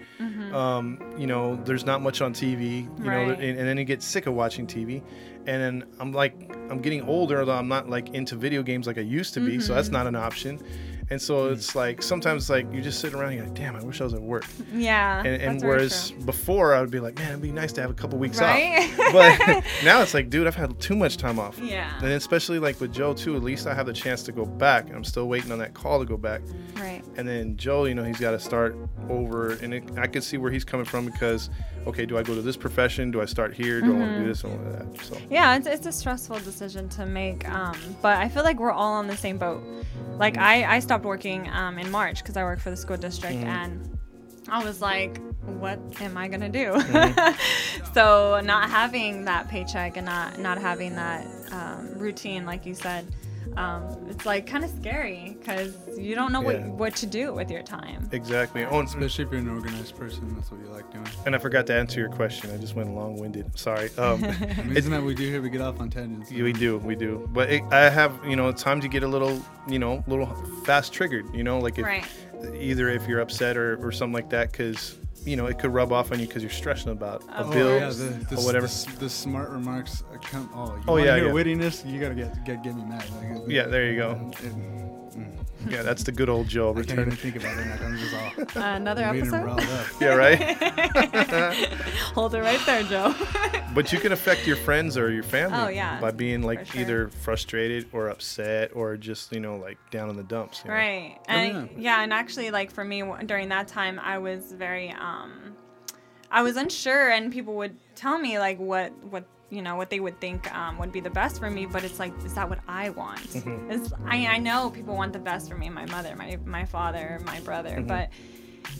[0.53, 3.41] Um, you know, there's not much on TV, you know, Mm-hmm.
[3.41, 5.03] And, and then you get sick of watching TV.
[5.45, 8.97] And then I'm like, I'm getting older, although I'm not like into video games like
[8.97, 9.75] I used to be, so Mm-hmm.
[9.75, 10.59] that's not an option.
[11.11, 13.83] And so it's like sometimes like you just sit around and you're like, damn, I
[13.83, 14.45] wish I was at work.
[14.73, 15.19] Yeah.
[15.19, 16.21] And, and that's very whereas true.
[16.21, 18.89] before I would be like, man, it'd be nice to have a couple weeks Right?
[18.97, 19.11] off.
[19.11, 21.59] But now it's like, dude, I've had too much time off.
[21.59, 21.93] Yeah.
[21.97, 24.89] And especially like with Joe too, at least I have the chance to go back.
[24.89, 26.41] I'm still waiting on that call to go back.
[26.77, 27.03] Right.
[27.17, 28.75] And then Joe, you know, he's got to start
[29.09, 31.49] over, and it, I can see where he's coming from because,
[31.87, 33.11] okay, do I go to this profession?
[33.11, 33.81] Do I start here?
[33.81, 35.05] Do I want to do this and all of that?
[35.05, 38.71] So Yeah, it's, it's a stressful decision to make, um, but I feel like we're
[38.71, 39.61] all on the same boat.
[40.17, 43.37] Like I, I stopped working um, in March because I work for the school district,
[43.37, 43.97] and
[44.49, 46.79] I was like, what am I gonna do?
[47.93, 53.05] so not having that paycheck and not not having that um, routine, like you said,
[53.57, 56.67] um, it's like kind of scary because you don't know Yeah.
[56.67, 58.09] what what to do with your time.
[58.11, 58.65] exactly.
[58.65, 61.05] Oh, Especially if you're an organized person, that's what you like doing.
[61.25, 62.49] and I forgot to answer your question.
[62.51, 63.57] I just went long-winded.
[63.59, 63.89] Sorry.
[63.97, 64.23] Um,
[64.59, 66.31] Amazing that we do here, we get off on tangents.
[66.31, 67.29] Yeah, we do, we do.
[67.33, 70.27] But it, I have, you know, times you get a little, you know, little
[70.65, 71.33] fast triggered.
[71.35, 72.05] You know, like if, Right.
[72.55, 75.91] either if you're upset or, or something like that, because you know it could rub
[75.91, 78.67] off on you because you're stressing about a Oh, bill yeah, the, the, or whatever.
[78.67, 80.49] The, the smart remarks come.
[80.53, 81.31] Oh, you Oh, yeah, hear yeah.
[81.33, 81.89] wittiness?
[81.91, 83.05] You gotta get get, get me mad.
[83.21, 84.31] Like, Yeah, there you go.
[84.43, 84.90] it-
[85.69, 87.67] yeah, that's the good old Joe I can't even think about it.
[87.69, 88.13] Like, I'm just
[88.55, 89.91] all Another made episode.
[90.01, 90.39] Yeah, right.
[92.15, 93.13] Hold it right there, Joe.
[93.73, 96.81] But you can affect your friends or your family Oh, yeah, by being like sure.
[96.81, 100.61] either frustrated or upset or just you know like down in the dumps.
[100.65, 100.75] you know?
[100.75, 101.15] Right.
[101.29, 102.03] Oh, And yeah.
[102.03, 105.55] and actually like for me during that time I was very um
[106.29, 109.99] I was unsure and people would tell me like what what you know what they
[109.99, 112.59] would think um, would be the best for me but it's like is that what
[112.67, 114.07] I want Mm-hmm.
[114.09, 117.39] I, I know people want the best for me my mother my my father my
[117.41, 117.87] brother Mm-hmm.
[117.87, 118.09] but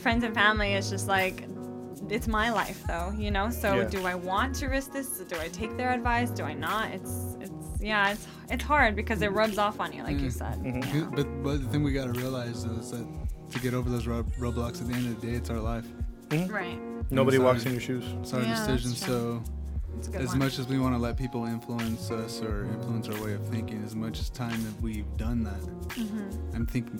[0.04, 1.44] friends and family is just like
[2.10, 3.84] it's my life though you know so Yeah.
[3.96, 7.36] do I want to risk this do I take their advice do I not it's
[7.42, 10.40] it's yeah it's it's hard because it rubs off on you like you Mm.
[10.42, 10.98] said Mm-hmm.
[10.98, 11.10] Yeah.
[11.18, 13.06] But, but the thing we gotta realize is that
[13.52, 15.86] to get over those road, roadblocks at the end of the day, it's our life.
[16.48, 16.80] right
[17.12, 18.06] Nobody walks in your shoes.
[18.22, 18.92] It's our Yeah, decision.
[18.92, 19.61] So It's a good
[20.14, 20.40] as one.
[20.40, 23.84] much as we want to let people influence us or influence our way of thinking,
[23.86, 25.60] as much as time that we've done that,
[25.92, 26.56] Mm-hmm.
[26.56, 27.00] I'm thinking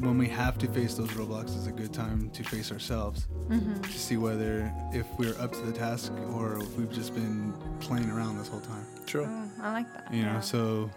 [0.00, 3.80] when we have to face those roadblocks is a good time to face ourselves Mm-hmm.
[3.80, 8.10] to see whether if we're up to the task or if we've just been playing
[8.10, 8.84] around this whole time.
[9.06, 9.26] True.
[9.28, 10.12] Oh, I like that.
[10.12, 10.34] You yeah.
[10.34, 10.90] know, so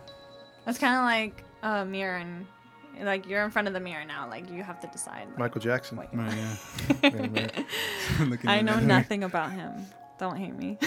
[0.65, 2.45] That's kind of like a mirror, and
[3.03, 4.27] like you're in front of the mirror now.
[4.27, 5.27] Like you have to decide.
[5.29, 5.97] Like, Michael Jackson.
[5.97, 6.55] what- right, yeah.
[7.09, 7.49] Yeah, man.
[8.29, 9.85] Looking I know nothing about him.
[10.19, 10.77] Don't hate me.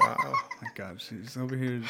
[0.00, 0.34] Wow.
[0.60, 1.80] My God, she's over here,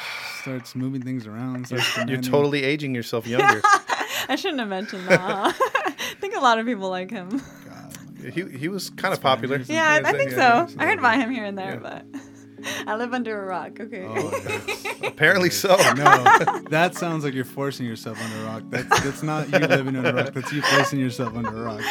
[0.43, 1.67] starts moving things around.
[1.67, 3.63] Starts You're totally aging yourself younger.
[4.29, 5.19] I shouldn't have mentioned that.
[5.21, 5.53] huh?
[5.87, 7.41] I think a lot of people like him.
[7.67, 8.33] God.
[8.35, 9.57] he, he was kind of popular.
[9.67, 10.69] Yeah, I, I think so.
[10.79, 12.01] I heard about him here and there, Yeah.
[12.13, 12.21] but
[12.87, 13.81] I live under a rock.
[13.81, 14.05] Okay.
[14.07, 15.77] Oh, Apparently so.
[15.95, 16.25] no,
[16.71, 18.63] that sounds like you're forcing yourself under a rock.
[18.69, 20.35] That's that's not you living under a rock.
[20.35, 21.83] That's you placing yourself under a rock.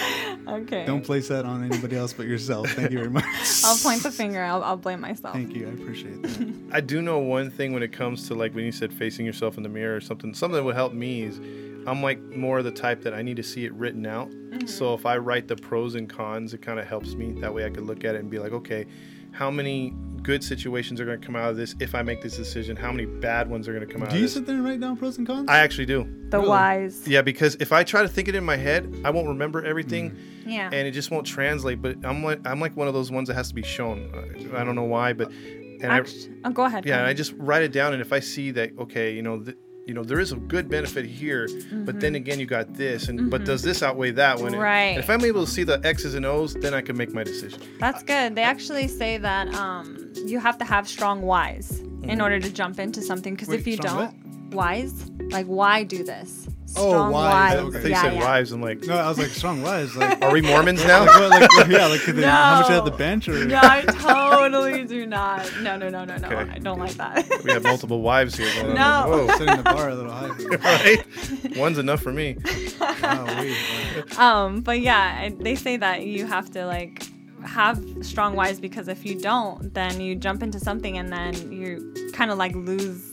[0.48, 0.86] okay.
[0.86, 2.70] Don't place that on anybody else but yourself.
[2.72, 3.26] Thank you very much.
[3.64, 4.44] I'll point the finger.
[4.44, 5.34] I'll, I'll blame myself.
[5.34, 5.68] Thank you.
[5.68, 6.54] I appreciate that.
[6.72, 9.58] I do know one thing when it comes to like when you said facing yourself
[9.58, 10.34] in the mirror or something.
[10.34, 11.40] Something that would help me is
[11.88, 14.30] I'm like more of the type that I need to see it written out.
[14.30, 14.68] Mm-hmm.
[14.68, 17.34] So if I write the pros and cons, it kind of helps me.
[17.42, 18.86] That way I could look at it and be like, okay,
[19.32, 22.36] how many good situations are going to come out of this if I make this
[22.36, 22.76] decision?
[22.76, 24.34] How many bad ones are going to come out Do of you this?
[24.34, 25.48] sit there and write down pros and cons?
[25.50, 26.04] I actually do.
[26.30, 26.50] The Really?
[26.50, 27.08] wise.
[27.08, 30.12] Yeah, because if I try to think it in my head, I won't remember everything.
[30.12, 30.18] Mm.
[30.46, 30.70] Yeah.
[30.74, 31.80] and it just won't translate.
[31.82, 34.12] But I'm like I'm like one of those ones that has to be shown.
[34.56, 36.84] I don't know why, but and I, Actu- oh, go ahead.
[36.84, 37.94] go yeah, and I just write it down.
[37.94, 39.56] And if I see that, okay, you know, th-
[39.90, 43.30] you know, there is a good benefit here, but then again, you got this, and
[43.32, 44.52] but does this outweigh that one?
[44.52, 44.62] Mm-hmm.
[44.62, 44.96] Right.
[44.96, 47.24] And if I'm able to see the X's and O's, then I can make my
[47.24, 47.60] decision.
[47.80, 48.36] That's good.
[48.36, 52.12] They actually say that um, you have to have strong whys Mm-hmm.
[52.12, 53.34] in order to jump into something.
[53.36, 54.16] Because if you don't,
[54.52, 56.48] wise, like why do this?
[56.78, 57.64] Oh, Strong wise, whys.
[57.66, 57.78] okay.
[57.78, 58.26] I think Yeah, you said yeah.
[58.26, 58.52] wives.
[58.52, 59.96] I'm like, no, I was like strong wives.
[59.96, 61.06] Like, are we Mormons now?
[61.06, 62.98] like, what, like, yeah, like they- how much they have the No.
[62.98, 65.52] bench or No, I totally do not.
[65.62, 66.28] No, no, no, no, no.
[66.28, 66.52] Okay.
[66.52, 67.28] I don't like that.
[67.44, 68.52] we have multiple wives here.
[68.62, 68.82] Going No.
[68.84, 69.10] On.
[69.10, 69.28] Whoa.
[69.38, 70.28] setting the bar a little high.
[70.64, 71.58] right?
[71.58, 72.38] One's enough for me.
[72.80, 77.04] Wow, wait, um, but yeah, they say that you have to like
[77.46, 81.94] have strong wives because if you don't, then you jump into something and then you
[82.14, 83.04] kind of like lose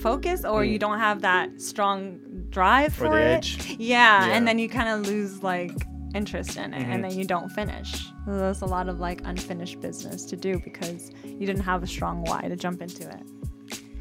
[0.00, 2.18] focus or you don't have that strong
[2.56, 2.92] drive.
[3.00, 3.36] Or for the it.
[3.36, 3.76] edge.
[3.78, 4.34] Yeah, Yeah.
[4.34, 5.72] and then you kind of lose like
[6.14, 7.90] interest in it and then you don't finish.
[8.24, 11.86] So There's a lot of like unfinished business to do because you didn't have a
[11.86, 13.24] strong why to jump into it.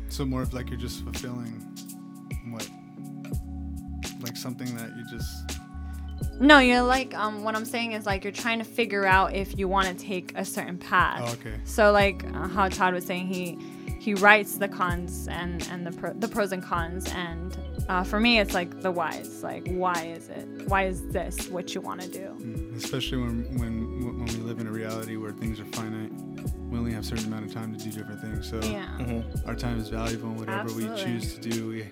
[0.08, 1.52] So more of like you're just fulfilling
[2.54, 2.65] what,
[4.22, 5.32] like something that you just.
[6.39, 9.58] No, you're like um what I'm saying is like you're trying to figure out if
[9.60, 11.22] you want to take a certain path.
[11.26, 11.60] Oh, okay.
[11.65, 13.58] So like uh, how Todd was saying, he
[14.00, 17.58] he writes the cons and and the pro, the pros and cons, and
[17.89, 19.43] uh, for me it's like the whys.
[19.43, 20.48] Like why is it?
[20.67, 22.28] Why is this what you want to do?
[22.39, 26.12] Mm, Especially when when when we live in a reality where things are finite,
[26.69, 28.50] we only have a certain amount of time to do different things.
[28.50, 28.88] So Yeah.
[29.00, 29.48] Mhm.
[29.48, 31.86] our time is valuable, and whatever we choose to do, we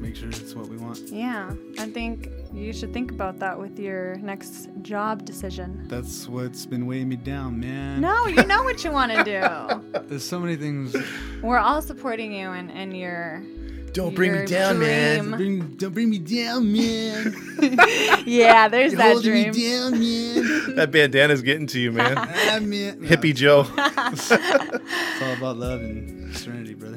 [0.00, 0.98] make sure it's what we want.
[1.12, 5.84] Yeah, I think you should think about that with your next job decision.
[5.86, 8.00] That's what's been weighing me down, man.
[8.00, 10.00] No, you know what you want to do.
[10.08, 10.96] There's so many things.
[11.40, 13.42] We're all supporting you in, in your.
[13.92, 15.18] Don't bring me Your down, man.
[15.24, 15.30] dream.
[15.36, 17.36] Bring, don't bring me down, man.
[18.24, 19.52] Yeah, there's You're that holding dream.
[19.52, 20.74] me down, man.
[20.76, 22.14] That bandana's getting to you, man.
[22.18, 23.00] ah, man.
[23.00, 23.66] No, Hippie Joe.
[23.76, 26.96] It's all about love and serenity, brother.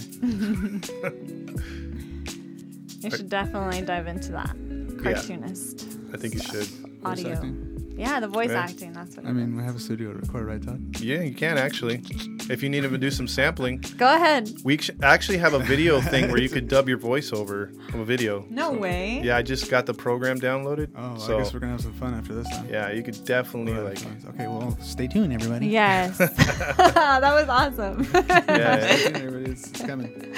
[3.01, 4.55] You should definitely dive into that.
[5.03, 5.87] Cartoonist.
[6.13, 6.67] I think you should.
[7.03, 7.74] Audio.
[7.99, 8.05] Acting?
[8.05, 8.61] Yeah, the voice Yeah.
[8.61, 8.93] acting.
[8.93, 9.25] That's what.
[9.25, 10.97] I it mean, we have a studio to record, right, Todd?
[10.99, 12.01] Yeah, you can actually.
[12.49, 13.83] If you need to do some sampling.
[13.97, 14.51] Go ahead.
[14.63, 18.05] we actually have a video thing where you could dub your voice over of a
[18.05, 18.45] video.
[18.49, 19.21] No way.
[19.23, 20.89] Yeah, I just got the program downloaded.
[20.95, 22.67] Oh, so I guess we're gonna have some fun after this time.
[22.69, 24.21] yeah, you could definitely Alright, like.
[24.21, 24.33] fine.
[24.33, 25.67] Okay, well, stay tuned, everybody.
[25.67, 26.17] Yes.
[26.17, 28.07] that was awesome.
[28.55, 29.47] Yeah, Stay tuned.
[29.47, 30.33] It's, it's coming.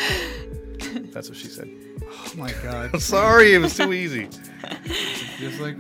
[1.12, 1.70] That's what she said.
[2.04, 2.92] Oh my God.
[2.94, 4.30] I'm sorry, it was too easy.
[5.40, 5.78] Just like.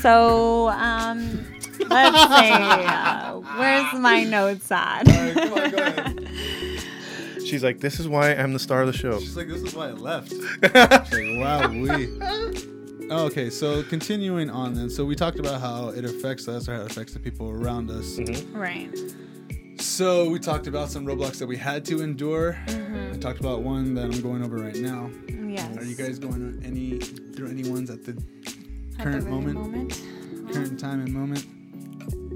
[0.00, 1.44] So, um,
[1.88, 2.52] let's see.
[2.86, 5.08] Uh, where's my notes at?
[5.08, 6.28] Alright, come on, go ahead.
[7.46, 9.74] She's like, "This is why I'm the star of the show." She's like, this is
[9.74, 10.30] why I left.
[10.32, 13.10] She's like, wow, we.
[13.10, 14.90] Okay, so continuing on then.
[14.90, 17.90] So we talked about how it affects us or how it affects the people around
[17.90, 18.16] us.
[18.18, 18.54] Mhm.
[18.54, 18.94] right.
[19.80, 22.58] So we talked about some roadblocks that we had to endure.
[22.66, 23.14] Mm-hmm.
[23.14, 25.08] I talked about one that I'm going over right now.
[25.28, 25.74] Yes.
[25.78, 28.22] Are you guys going on any through any ones at At the
[28.98, 29.54] current very moment?
[29.58, 30.02] moment?
[30.52, 31.44] current time and moment?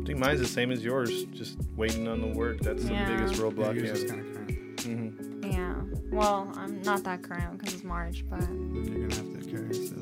[0.03, 1.25] I think mine's the same as yours.
[1.27, 2.59] Just waiting on the work.
[2.61, 3.09] That's Yeah.
[3.09, 3.75] the biggest Yeah, roadblock.
[3.77, 3.92] yours Yeah.
[4.05, 4.77] is kind of current.
[4.79, 5.53] Mhm.
[5.53, 5.75] Yeah.
[6.11, 9.79] Well, I'm not that current because it's March, but you're gonna have to carry us
[9.88, 10.02] to this.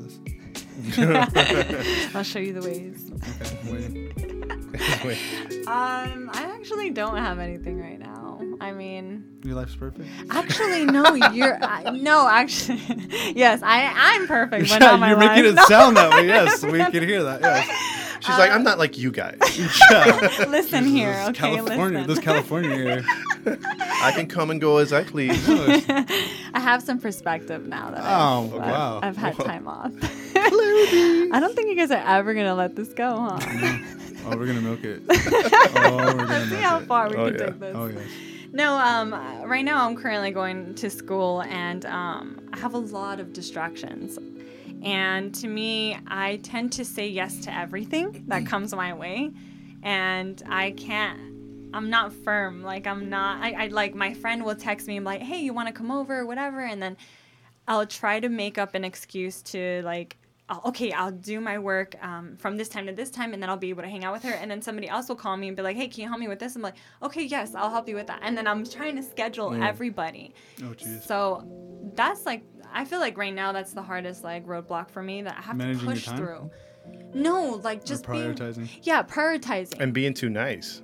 [2.15, 3.11] I'll show you the ways.
[3.41, 4.13] Okay, waiting.
[5.05, 5.17] Wait.
[5.61, 8.41] Um, I actually don't have anything right now.
[8.59, 10.09] I mean, Your life's perfect.
[10.31, 11.13] actually, no.
[11.13, 12.81] You're I, no, actually,
[13.35, 13.61] yes.
[13.63, 15.29] I I'm perfect, but Yeah, not you're life.
[15.37, 15.63] making it No.
[15.65, 16.25] sound that way.
[16.27, 17.41] Yes, we can hear that.
[17.41, 18.17] Yes.
[18.21, 19.37] She's like, I'm not like you guys.
[19.91, 20.45] Yeah.
[20.49, 21.55] Listen here, This okay?
[21.55, 22.07] California, listen.
[22.15, 23.03] this California area.
[24.03, 25.47] I can come and go as I please.
[25.47, 28.99] I have some perspective now that Oh, I've, wow.
[29.03, 29.45] I've had Whoa.
[29.45, 29.91] time off.
[30.51, 33.39] I don't think you guys are ever gonna let this go, huh?
[34.25, 35.01] oh, we're gonna milk it.
[35.73, 36.85] Oh, we're gonna Let's see milk how it.
[36.87, 37.45] far we Oh, can yeah.
[37.45, 37.75] take this.
[37.75, 38.03] Oh yes.
[38.53, 39.13] No, um,
[39.49, 44.19] right now I'm currently going to school and um, I have a lot of distractions.
[44.83, 49.31] And to me, I tend to say yes to everything that comes my way.
[49.83, 51.17] And I can't,
[51.73, 52.61] I'm not firm.
[52.61, 55.39] Like, I'm not, I, I like, my friend will text me and be like, hey,
[55.39, 56.59] you want to come over or whatever.
[56.59, 56.97] And then
[57.69, 60.17] I'll try to make up an excuse to, like,
[60.51, 63.49] I'll, okay, I'll do my work um, from this time to this time, and then
[63.49, 64.33] I'll be able to hang out with her.
[64.33, 66.27] And then somebody else will call me and be like, "Hey, can you help me
[66.27, 68.97] with this?" I'm like, "Okay, yes, I'll help you with that." And then I'm trying
[68.97, 70.33] to schedule everybody.
[70.61, 71.03] Oh jeez.
[71.03, 71.47] So
[71.95, 75.37] that's like, I feel like right now that's the hardest like roadblock for me that
[75.37, 76.17] I have Managing to your push time?
[76.17, 76.51] through.
[77.13, 78.69] No, like just Or being, prioritizing.
[78.83, 79.79] yeah, prioritizing.
[79.79, 80.81] And being too nice.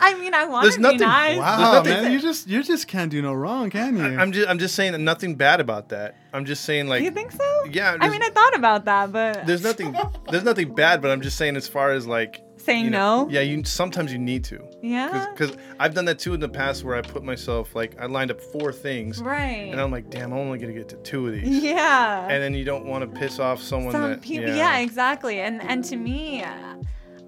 [0.00, 1.38] I mean, I want to be nothing- nice.
[1.38, 4.04] Wow, nothing- man, you just you just can't do no wrong, can you?
[4.18, 6.16] I'm just I'm just saying that nothing bad about that.
[6.32, 7.64] I'm just saying like you think so?
[7.70, 9.96] Yeah, I mean, I thought about that, but there's nothing
[10.30, 13.30] there's nothing bad, but I'm just saying as far as like saying you know, no.
[13.30, 14.62] Yeah, you sometimes you need to.
[14.82, 15.26] Yeah.
[15.32, 18.30] Because I've done that too in the past where I put myself like I lined
[18.30, 19.70] up four things Right.
[19.72, 21.62] and I'm like, damn, I'm only gonna get to two of these.
[21.62, 22.26] yeah.
[22.28, 24.78] And then you don't want to piss off someone some that people yeah.
[24.78, 26.76] exactly and and to me uh,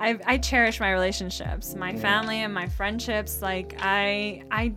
[0.01, 3.43] I, I cherish my relationships my family and my friendships.
[3.43, 4.73] Like i i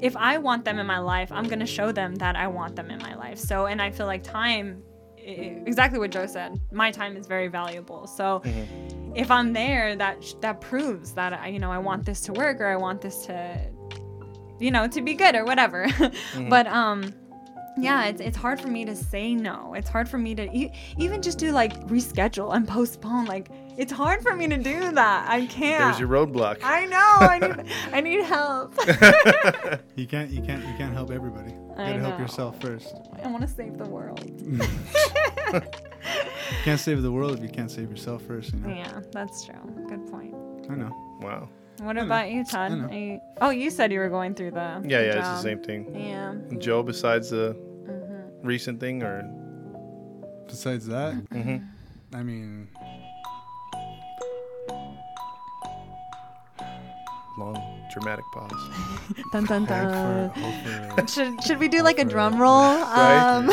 [0.00, 2.74] if i want them in my life i'm going to show them that i want
[2.76, 3.38] them in my life.
[3.38, 4.82] So and i feel like time
[5.18, 8.06] exactly what joe said my time is very valuable.
[8.06, 8.42] So
[9.14, 12.60] if i'm there that that proves that I, you know i want this to work
[12.60, 13.60] or i want this to
[14.58, 15.86] you know to be good or whatever.
[16.48, 17.12] But um
[17.76, 19.74] yeah it's, it's hard for me to say no.
[19.74, 23.92] It's hard for me to e- even just do like reschedule and postpone like It's
[23.92, 25.28] hard for me to do that.
[25.28, 25.84] I can't.
[25.84, 26.58] There's your roadblock.
[26.62, 26.98] I know.
[26.98, 27.72] I need.
[27.92, 28.74] I need help.
[29.96, 31.52] You can't you can't you can't help everybody.
[31.52, 32.94] You I gotta help yourself first.
[33.22, 34.20] I want to save the world.
[36.50, 38.52] You can't save the world if you can't save yourself first.
[38.52, 38.68] You know.
[38.68, 39.54] Yeah, that's true.
[39.88, 40.34] Good point.
[40.68, 40.90] I know.
[41.20, 41.48] wow.
[41.80, 42.06] What I know.
[42.06, 42.72] about you, Todd?
[42.72, 42.90] I know.
[42.92, 44.82] You- oh, you said you were going through the.
[44.86, 45.94] Yeah, yeah, it's the same thing.
[45.94, 46.34] Yeah.
[46.58, 49.22] Joe, besides the hmm recent thing, or
[50.46, 51.64] Besides that, mm-hmm.
[52.14, 52.68] I mean,
[57.38, 57.56] long
[57.92, 58.52] dramatic pause.
[59.32, 60.30] Dun dun dun.
[60.30, 62.52] for, Should, should we do like a drum roll?
[62.94, 63.18] Right?
[63.18, 63.50] Um,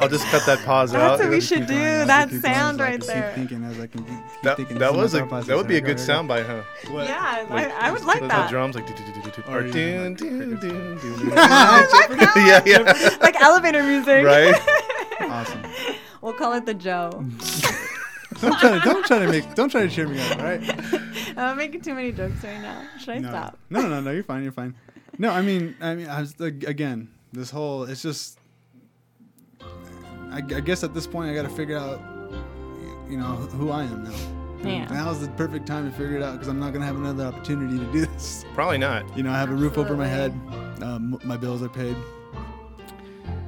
[0.00, 1.18] I'll just cut that pause out.
[1.18, 1.84] That's what we Keep should going, do.
[1.84, 3.28] as I That keep going, sound as I right can there.
[3.28, 4.78] Keep thinking as I can keep, keep That, thinking.
[4.78, 5.46] that This is was my a thought process.
[5.48, 6.62] that would be a Here we good go, here we soundbite, huh?
[6.86, 6.92] go.
[6.94, 7.08] What?
[7.08, 8.44] yeah, Like, I, I would like the, that.
[8.46, 8.84] The drums like
[9.48, 10.98] or dun, dun, dun,
[11.34, 12.62] that.
[12.66, 13.16] yeah, yeah.
[13.20, 14.24] like elevator music.
[14.24, 14.54] Right?
[15.20, 15.62] Awesome.
[16.20, 17.10] we'll call it the Joe.
[18.40, 20.38] don't try to don't try to make don't try to cheer me up.
[20.38, 20.62] All right.
[21.36, 22.86] I'm making too many jokes right now.
[22.98, 23.28] Should I no.
[23.30, 23.58] stop?
[23.70, 24.10] No, no, no, no.
[24.10, 24.42] You're fine.
[24.42, 24.74] You're fine.
[25.18, 28.38] No, I mean, I mean, I was like, again, this whole it's just.
[30.30, 32.00] I, I guess at this point, I got to figure out,
[33.08, 34.68] you know, who I am now.
[34.68, 34.86] Yeah.
[34.86, 37.78] Now's the perfect time to figure it out because I'm not gonna have another opportunity
[37.78, 38.44] to do this.
[38.54, 39.16] Probably not.
[39.16, 40.30] You know, I have a roof over my head.
[40.80, 41.96] Um, my bills are paid.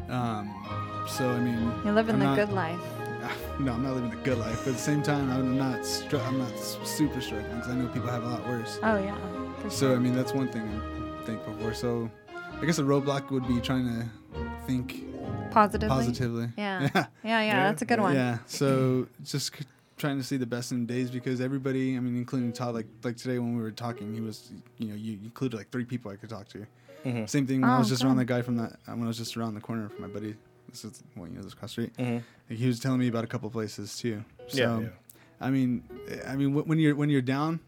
[0.08, 0.52] Um,
[1.08, 2.80] so I mean, You're living I'm the not- good life.
[3.60, 5.84] No, I'm not living the good life, but at the same time, I'm not.
[5.84, 8.78] Str- I'm not super struggling because I know people have a lot worse.
[8.82, 9.16] Oh yeah.
[9.60, 9.96] for So sure.
[9.96, 11.74] I mean, that's one thing I'm thankful for.
[11.74, 12.10] So
[12.60, 14.08] I guess a roadblock would be trying to
[14.66, 15.04] think
[15.50, 15.88] positively.
[15.96, 16.48] positively.
[16.56, 16.80] Yeah.
[16.82, 16.88] Yeah.
[17.24, 17.62] Yeah, yeah, Yeah.
[17.70, 18.14] that's a good one.
[18.14, 18.38] Yeah.
[18.46, 19.64] So just c-
[19.96, 23.16] trying to see the best in days because everybody, I mean, including Todd, like like
[23.16, 26.16] today when we were talking, he was, you know, you included like three people I
[26.16, 26.66] could talk to.
[27.04, 27.28] Mhm.
[27.28, 28.20] Same thing when I Oh, was just around good.
[28.28, 30.34] the guy from that when I was just around the corner from my buddy.
[30.74, 31.96] This is well, you know, this across the street.
[31.96, 32.22] Mhm.
[32.50, 34.24] Like, he was telling me about a couple places too.
[34.48, 34.88] So, Yeah, yeah.
[35.40, 35.84] I mean,
[36.26, 37.60] I mean, when you're when you're down,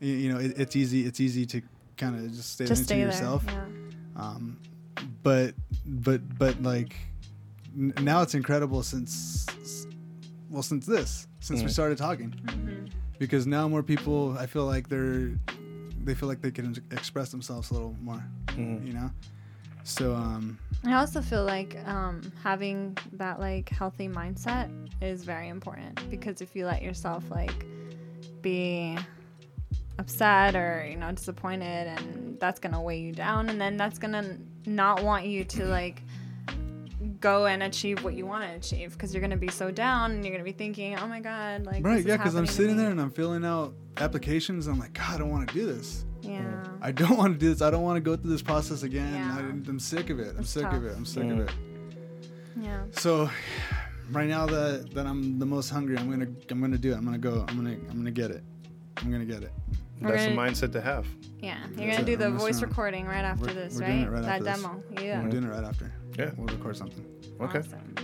[0.00, 1.06] you, you know, it, it's easy.
[1.06, 1.62] It's easy to
[1.96, 3.06] kind of just stay Just stay to there.
[3.06, 3.44] yourself.
[3.46, 3.64] Yeah.
[4.16, 4.58] Um,
[5.22, 5.54] but
[5.86, 6.96] but but like
[7.76, 9.46] n- now it's incredible since
[10.50, 11.70] well since this since we Mhm.
[11.70, 12.90] started talking Mhm.
[13.20, 15.30] because now more people I feel like they're
[16.04, 18.24] they feel like they can express themselves a little more.
[18.48, 18.84] Mhm.
[18.88, 19.10] You know.
[19.84, 24.70] So um, I also feel like um, having that like healthy mindset
[25.02, 27.66] is very important because if you let yourself like
[28.42, 28.98] be
[29.98, 34.36] upset or you know disappointed and that's gonna weigh you down and then that's gonna
[34.66, 36.02] not want you to like
[37.20, 40.24] go and achieve what you want to achieve because you're gonna be so down and
[40.24, 43.00] you're gonna be thinking oh my god like right, yeah, because I'm sitting there and
[43.00, 44.66] I'm filling out applications.
[44.66, 46.04] And I'm like, God, I don't want to do this.
[46.24, 47.62] Yeah I don't want to do this.
[47.62, 49.12] I don't want to go through this process again.
[49.12, 49.36] Yeah.
[49.36, 50.30] I, I'm sick of it.
[50.34, 50.74] I'm It's sick tough.
[50.74, 50.96] of it.
[50.96, 51.50] I'm sick of it.
[52.60, 53.30] yeah So,
[54.10, 56.96] right now that that I'm the most hungry, I'm gonna I'm gonna do it.
[56.96, 57.44] I'm gonna go.
[57.48, 58.42] I'm gonna I'm gonna get it.
[58.98, 59.52] I'm gonna get it.
[60.00, 61.06] We're That's the gonna- mindset to have.
[61.40, 62.06] yeah you're That's gonna it.
[62.06, 64.22] do the I'm voice gonna- recording right after we're- this we're right, doing it right
[64.22, 64.62] that after this.
[64.62, 65.92] demo yeah I'm doing it right after.
[66.18, 66.30] Yeah.
[66.36, 67.04] We'll record something.
[67.40, 67.58] Okay.
[67.60, 67.94] Awesome.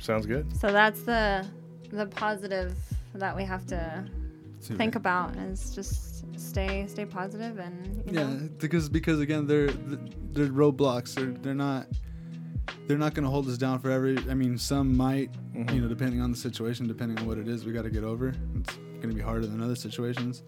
[0.00, 0.44] Sounds good.
[0.60, 1.46] So that's the
[1.90, 2.74] the positive
[3.14, 4.04] that we have to
[4.60, 4.98] So, think eh?
[4.98, 9.68] about is just stay stay positive and you Yeah, know because because again, they're
[10.32, 11.14] they're roadblocks.
[11.14, 11.86] They're they're not
[12.86, 14.14] they're not gonna hold us down forever.
[14.28, 15.74] I mean, some might, Mhm.
[15.74, 18.04] you know, depending on the situation, depending on what it is, we got to get
[18.04, 18.34] over.
[18.56, 20.42] It's gonna be harder than other situations.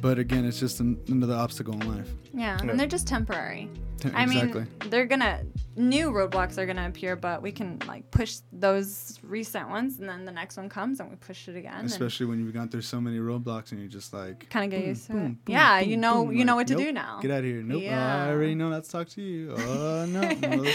[0.00, 2.08] But again, it's just an, another obstacle in life.
[2.32, 2.70] yeah, Yeah.
[2.70, 3.68] and they're just temporary.
[3.98, 4.60] T- I exactly.
[4.60, 5.42] mean, they're gonna
[5.74, 10.24] new roadblocks are gonna appear, but we can like push those recent ones, and then
[10.24, 11.84] the next one comes, and we push it again.
[11.84, 14.80] Especially when you've gone through so many roadblocks and you're just like, kind of get
[14.80, 15.44] boom, used to boom, it.
[15.46, 17.18] boom, yeah, boom, you know, boom, you know like, what to nope, do now.
[17.20, 17.62] Get out of here.
[17.62, 17.82] Nope.
[17.82, 18.24] Yeah.
[18.26, 19.54] I already know not to talk to you.
[19.58, 20.20] Oh, no.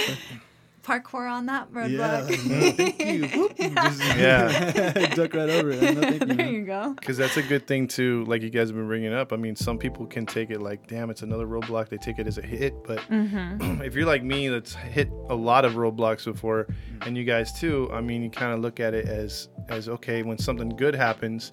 [0.87, 1.79] no Parkour on that yeah.
[1.81, 2.29] roadblock.
[2.49, 3.49] No, thank you.
[3.73, 5.05] Just Yeah.
[5.15, 5.81] duck right over it.
[5.81, 6.25] No, thank you.
[6.27, 6.53] there man.
[6.53, 6.93] you go.
[6.93, 8.23] Because that's a good thing too.
[8.25, 9.31] Like you guys have been bringing up.
[9.33, 11.89] I mean, some people can take it like, damn, it's another roadblock.
[11.89, 12.73] They take it as a hit.
[12.83, 13.81] But Mm-hmm.
[13.83, 16.67] if you're like me, that's hit a lot of roadblocks before,
[17.01, 17.89] and you guys too.
[17.93, 21.51] I mean, you kind of look at it as as okay when something good happens,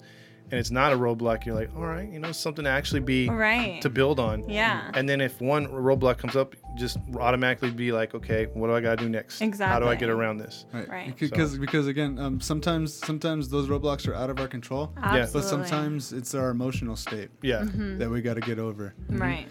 [0.51, 1.45] and it's not a roadblock.
[1.45, 3.81] You're like, all right, you know, something to actually be Right.
[3.81, 4.47] to build on.
[4.49, 4.91] yeah.
[4.93, 8.81] And then if one roadblock comes up, just automatically be like, okay, what do I
[8.81, 9.41] gotta do next?
[9.41, 9.73] Exactly.
[9.73, 10.65] How do I get around this?
[10.73, 10.87] Right.
[10.89, 11.17] Right.
[11.17, 15.41] Because because again, um, sometimes sometimes those roadblocks are out of our control, Absolutely.
[15.41, 17.61] but sometimes it's our emotional state Yeah.
[17.61, 17.97] Mhm.
[17.99, 18.93] that we got to get over.
[19.09, 19.47] Right.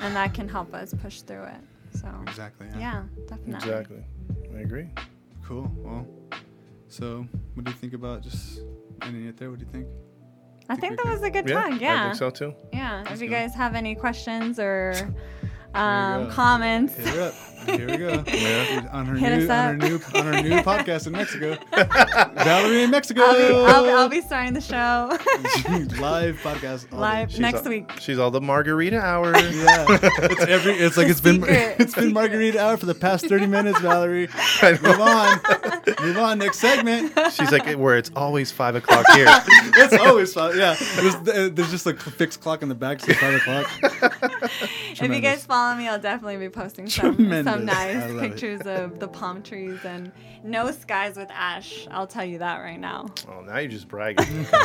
[0.00, 1.60] And that can help us push through it.
[1.94, 2.66] So, Exactly.
[2.72, 2.78] Yeah.
[2.80, 3.54] yeah, definitely.
[3.54, 4.04] Exactly.
[4.56, 4.88] I agree.
[5.44, 5.70] Cool.
[5.76, 6.06] Well,
[6.88, 8.60] so what do you think about just
[9.02, 9.50] ending it there?
[9.50, 9.86] What do you think?
[10.72, 11.72] I Think that was a good yeah, talk.
[11.72, 12.04] I Yeah.
[12.04, 12.54] think so too.
[12.72, 13.00] Yeah.
[13.04, 13.36] Let's If you go.
[13.36, 14.94] guys have any questions or
[15.74, 16.30] um, go.
[16.32, 17.34] comments, Hit her up.
[17.62, 18.24] Here we go.
[18.32, 18.88] Yeah.
[18.92, 21.56] On her Hit new us on her new on her new podcast in Mexico.
[22.44, 23.22] Valerie in Mexico.
[23.22, 25.08] I'll be, I'll, be, I'll be starting the show
[26.00, 27.02] live podcast all day.
[27.02, 27.92] live She's next all- week.
[28.00, 29.30] She's all the margarita hour.
[29.38, 30.72] Yeah, it's every.
[30.72, 31.76] It's like it's been Secret.
[31.78, 34.28] it's been margarita hour for the past thirty minutes, Valerie.
[34.60, 34.90] I know.
[34.90, 36.38] Move on, move on.
[36.40, 37.12] Next segment.
[37.32, 39.26] She's like, where it's always five o'clock here.
[39.28, 40.56] It's always five.
[40.56, 43.70] Yeah, there's, uh, there's just a fixed clock in the back, so five o'clock.
[43.82, 45.30] If you Tremendous.
[45.30, 47.52] guys follow me, I'll definitely be posting some Tremendous.
[47.52, 48.20] some nice love it.
[48.20, 50.12] pictures of the palm trees and
[50.44, 51.86] no skies with ash.
[51.90, 53.06] I'll tell you that right now.
[53.28, 54.46] Oh, now you're just bragging.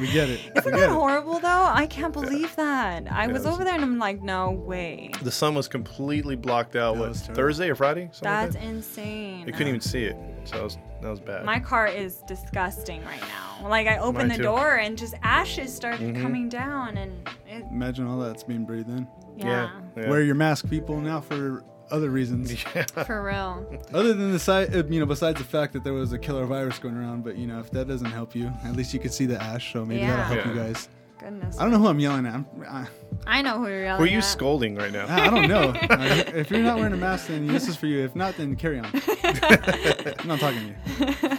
[0.00, 0.40] We get it.
[0.54, 0.88] We Isn't get that it.
[0.90, 1.64] horrible though?
[1.74, 3.10] I can't believe that.
[3.10, 5.10] I was it's- over there and I'm like, no way.
[5.22, 6.94] The sun was completely blocked out.
[6.94, 7.22] That What was.
[7.22, 8.08] Thursday or Friday?
[8.12, 8.64] Something like That's that?
[8.64, 9.46] insane.
[9.46, 10.16] You couldn't even see it.
[10.44, 11.44] So that was, that was bad.
[11.44, 13.68] My car is disgusting right now.
[13.68, 14.42] Like I open Mine the too.
[14.44, 16.22] door and just ashes started Mhm.
[16.22, 19.06] coming down and it, Imagine all that's being breathed in.
[19.46, 20.08] Yeah, yeah.
[20.10, 22.52] Wear your mask, people, now for other reasons.
[22.74, 22.84] yeah.
[23.04, 23.66] for real.
[23.92, 26.46] Other than the side, uh, you know, besides the fact that there was a killer
[26.46, 29.12] virus going around, but you know, if that doesn't help you, at least you could
[29.12, 30.42] see the ash, so maybe that'll Yeah.
[30.42, 30.88] help you guys.
[31.18, 31.58] Goodness.
[31.58, 32.34] I don't know who I'm yelling at.
[32.34, 32.86] I'm, I,
[33.26, 34.24] I know who you're yelling Who are you at.
[34.24, 35.04] scolding right now?
[35.08, 35.74] I don't know.
[35.90, 38.02] Uh, if you're not wearing a mask, then this is for you.
[38.04, 38.86] If not, then carry on.
[38.86, 41.38] I'm not talking to you.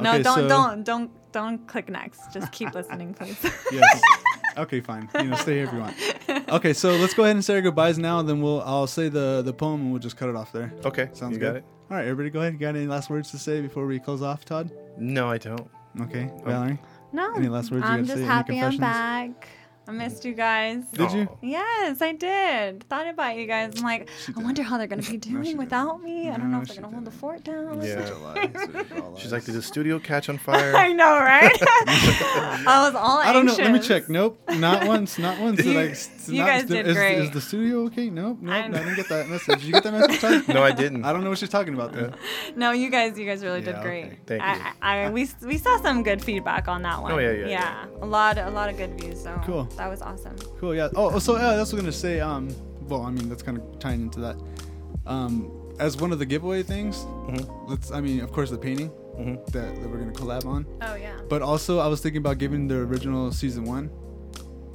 [0.00, 2.32] no, don't so- don't don't don't click next.
[2.32, 3.38] Just keep listening, please.
[3.72, 4.00] Yes.
[4.58, 5.08] Okay, fine.
[5.14, 6.48] You know, stay here if you want.
[6.48, 8.18] Okay, so let's go ahead and say our goodbyes now.
[8.18, 10.72] And then we'll I'll say the the poem and we'll just cut it off there.
[10.84, 11.46] Okay, Sounds you good.
[11.46, 11.64] got it.
[11.88, 12.54] All right, everybody, go ahead.
[12.54, 14.72] You got any last words to say before we close off, Todd?
[14.98, 15.68] No, I don't.
[16.02, 16.42] Okay, oh.
[16.44, 16.78] Valerie.
[17.12, 18.22] No, Any last words you I'm gotta just say?
[18.22, 19.48] Any happy I'm back.
[19.90, 20.84] I missed you guys.
[20.92, 21.28] Did you?
[21.28, 21.36] Oh.
[21.42, 22.84] Yes, I did.
[22.88, 23.72] Thought about you guys.
[23.76, 24.44] I'm like, She I did.
[24.44, 25.58] wonder how they're gonna be doing did.
[25.58, 26.30] without me.
[26.30, 27.82] I don't know if they're gonna hold the fort down.
[27.82, 28.04] Yeah.
[28.04, 28.50] Such a lie.
[28.54, 29.18] Such a lie.
[29.18, 30.76] She's like, did the studio catch on fire?
[30.76, 31.50] I know, right?
[31.60, 33.28] I was all Anxious.
[33.30, 33.54] I don't know.
[33.56, 34.08] Let me check.
[34.08, 35.18] Nope, not once.
[35.18, 35.64] Not once.
[35.64, 35.96] You- like,
[36.28, 37.18] you not- guys is, did is, great.
[37.18, 38.10] Is the studio okay?
[38.10, 38.38] Nope.
[38.40, 38.52] Nope.
[38.54, 39.56] I, I'm- didn't get that message.
[39.58, 40.20] Did you get that message?
[40.20, 40.54] Todd?
[40.54, 41.04] no, I didn't.
[41.04, 41.92] I don't know what she's talking about.
[41.92, 42.14] Then.
[42.54, 44.04] No, you guys, you guys really Yeah, did great.
[44.04, 44.18] okay.
[44.26, 44.62] Thank I, you.
[44.82, 47.12] I, I- we, we saw some good feedback on that oh, one.
[47.12, 47.84] Oh, yeah, yeah, yeah.
[48.00, 49.20] a lot, a lot of good views.
[49.22, 49.68] So Cool.
[49.80, 50.36] That was awesome.
[50.58, 50.74] Cool.
[50.74, 50.88] Yeah.
[50.94, 52.20] Oh, so yeah, that's what I was gonna say.
[52.20, 54.36] Um, well, I mean, that's kind of tying into that.
[55.06, 57.66] Um, as one of the giveaway things, Mhm.
[57.66, 57.90] let's.
[57.90, 59.42] I mean, of course, the painting Mhm.
[59.52, 60.66] that, that we're gonna collab on.
[60.82, 61.16] Oh yeah.
[61.30, 63.88] But also, I was thinking about giving the original season one,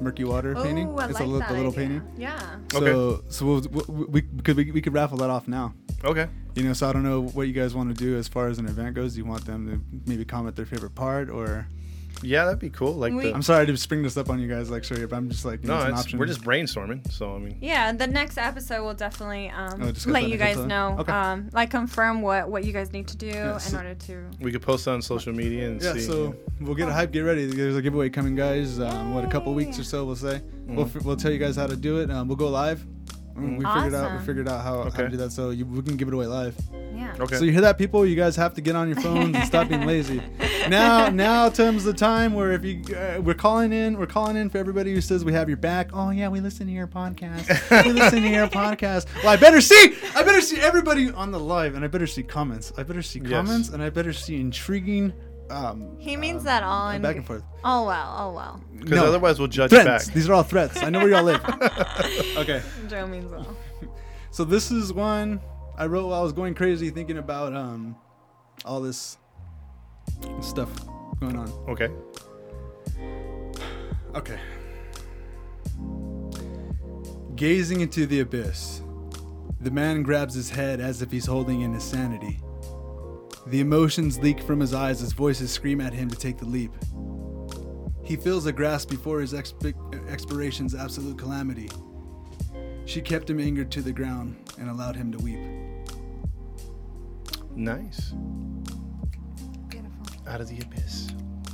[0.02, 0.88] Murky Water painting.
[0.90, 1.88] Oh, I it's like a, li- that the little idea.
[1.88, 2.02] painting.
[2.18, 2.56] Yeah.
[2.72, 5.76] So, so we'll, we, we could we, we could raffle that off now.
[6.04, 6.28] Okay.
[6.56, 8.58] You know, so I don't know what you guys want to do as far as
[8.58, 9.14] an event goes.
[9.14, 11.68] Do you want them to maybe comment their favorite part, or
[12.22, 12.94] Yeah, that'd be cool.
[12.94, 13.34] Like We- the.
[13.36, 15.62] I'm sorry to spring this up on you guys, like sure, but I'm just like,
[15.64, 16.20] you know, no, it's an it's, option.
[16.20, 17.12] we're just brainstorming.
[17.12, 20.38] So I mean, Yeah, the next episode will definitely um, Oh, discuss let that you
[20.38, 20.68] next guys episode?
[20.68, 21.12] know, Okay.
[21.12, 23.72] um, like confirm what what you guys need to do Yes.
[23.72, 24.26] in order to.
[24.40, 26.02] we could post on social media and Yeah, see.
[26.02, 27.12] so we'll get a hype.
[27.12, 27.46] Get ready.
[27.48, 28.80] There's a giveaway coming, guys.
[28.80, 30.42] Um, what a couple weeks or so, we'll say.
[30.68, 30.98] We'll, Mm-hmm.
[31.00, 32.10] f- we'll tell you guys how to do it.
[32.10, 32.84] Um, we'll go live.
[33.38, 34.12] Um, We figured out.
[34.12, 34.26] We Awesome.
[34.26, 35.12] figured out how, how to Okay.
[35.12, 36.56] do that, so you, we can give it away live.
[36.96, 37.14] Yeah.
[37.20, 37.36] okay.
[37.36, 38.06] So you hear that, people?
[38.06, 40.22] You guys have to get on your phones and stop being lazy.
[40.70, 44.50] Now, now comes the time where if you uh, we're calling in, we're calling in
[44.50, 45.90] for everybody who says we have your back.
[45.94, 47.84] Oh yeah, we listen to your podcast.
[47.86, 49.06] we listen to your podcast.
[49.18, 52.24] Well, I better see, I better see everybody on the live, and I better see
[52.24, 52.74] comments.
[52.78, 53.30] I better see Yes.
[53.32, 55.14] comments, and I better see intriguing.
[55.50, 57.44] Um, He means um, that all in back and forth.
[57.64, 58.62] Oh well, oh well.
[58.74, 59.06] Because No.
[59.06, 60.06] otherwise we'll judge Threats.
[60.08, 60.14] back.
[60.16, 60.82] These are all threats.
[60.82, 61.44] I know where y'all live.
[62.38, 62.64] okay.
[62.88, 63.56] Joe means well.
[64.32, 65.40] So this is one
[65.78, 67.96] I wrote while I was going crazy thinking about um
[68.66, 69.18] all this
[70.42, 70.70] stuff
[71.20, 71.50] going on.
[71.68, 71.90] Okay.
[74.14, 74.40] Okay.
[77.36, 78.82] Gazing into the abyss,
[79.60, 82.40] the man grabs his head as if he's holding in his sanity.
[83.48, 86.72] The emotions leak from his eyes as voices scream at him to take the leap.
[88.04, 89.76] He feels a grasp before his expi-
[90.10, 91.70] expiration's absolute calamity.
[92.86, 95.40] She kept him angered to the ground and allowed him to weep.
[97.56, 98.14] Nice.
[100.26, 100.34] Beautiful.
[100.34, 101.10] Out of the abyss.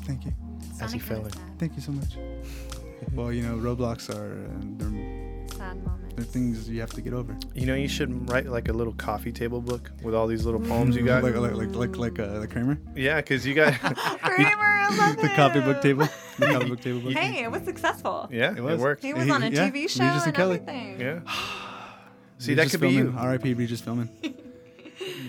[0.06, 0.34] Thank you.
[0.82, 1.32] As he Sounded fell in.
[1.60, 2.18] Thank you so much.
[3.14, 6.16] well, you know, roadblocks are uh, they're, Sad, sad moments.
[6.16, 7.38] they're things you have to get over.
[7.54, 10.60] You know, you should write like a little coffee table book with all these little
[10.72, 11.24] poems you got.
[11.24, 13.74] like like like like like uh, the Kramer, yeah, because you got.
[13.80, 16.08] Kramer, I love the copybook book table,
[16.40, 17.02] the copybook table.
[17.02, 17.14] Book.
[17.14, 18.28] Hey, it was successful.
[18.32, 18.80] yeah, It it, was.
[18.80, 19.04] worked.
[19.04, 20.56] He was He- on a yeah, TV show Regis and and Kelly.
[20.62, 21.00] everything.
[21.00, 21.20] Yeah.
[22.40, 23.04] See, that Regis could be you.
[23.04, 23.18] filming.
[23.20, 23.54] R.I.P.
[23.54, 24.10] Regis Philbin.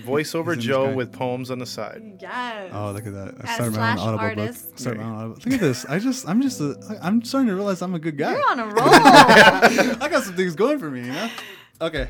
[0.05, 2.19] Voiceover He's Joe with poems on the side.
[2.21, 2.71] Yes.
[2.73, 3.35] Oh, look at that!
[3.41, 4.69] I As started my own slash audible artist.
[4.71, 4.79] book.
[4.79, 5.35] Start my own audible.
[5.45, 5.85] Look at this!
[5.87, 8.33] I just, I'm just, a, I'm starting to realize I'm a good guy.
[8.33, 8.89] You're on a roll.
[8.89, 11.31] I got some things going for me, you know.
[11.81, 12.09] Okay,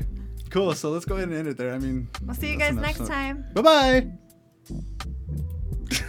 [0.49, 0.73] cool.
[0.75, 1.73] So let's go ahead and end it there.
[1.73, 3.09] I mean, we'll see you guys enough next stuff.
[3.09, 3.45] time.
[3.53, 4.07] Bye bye.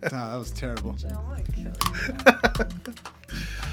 [0.00, 0.94] that was terrible.
[1.10, 1.72] I wanna kill you.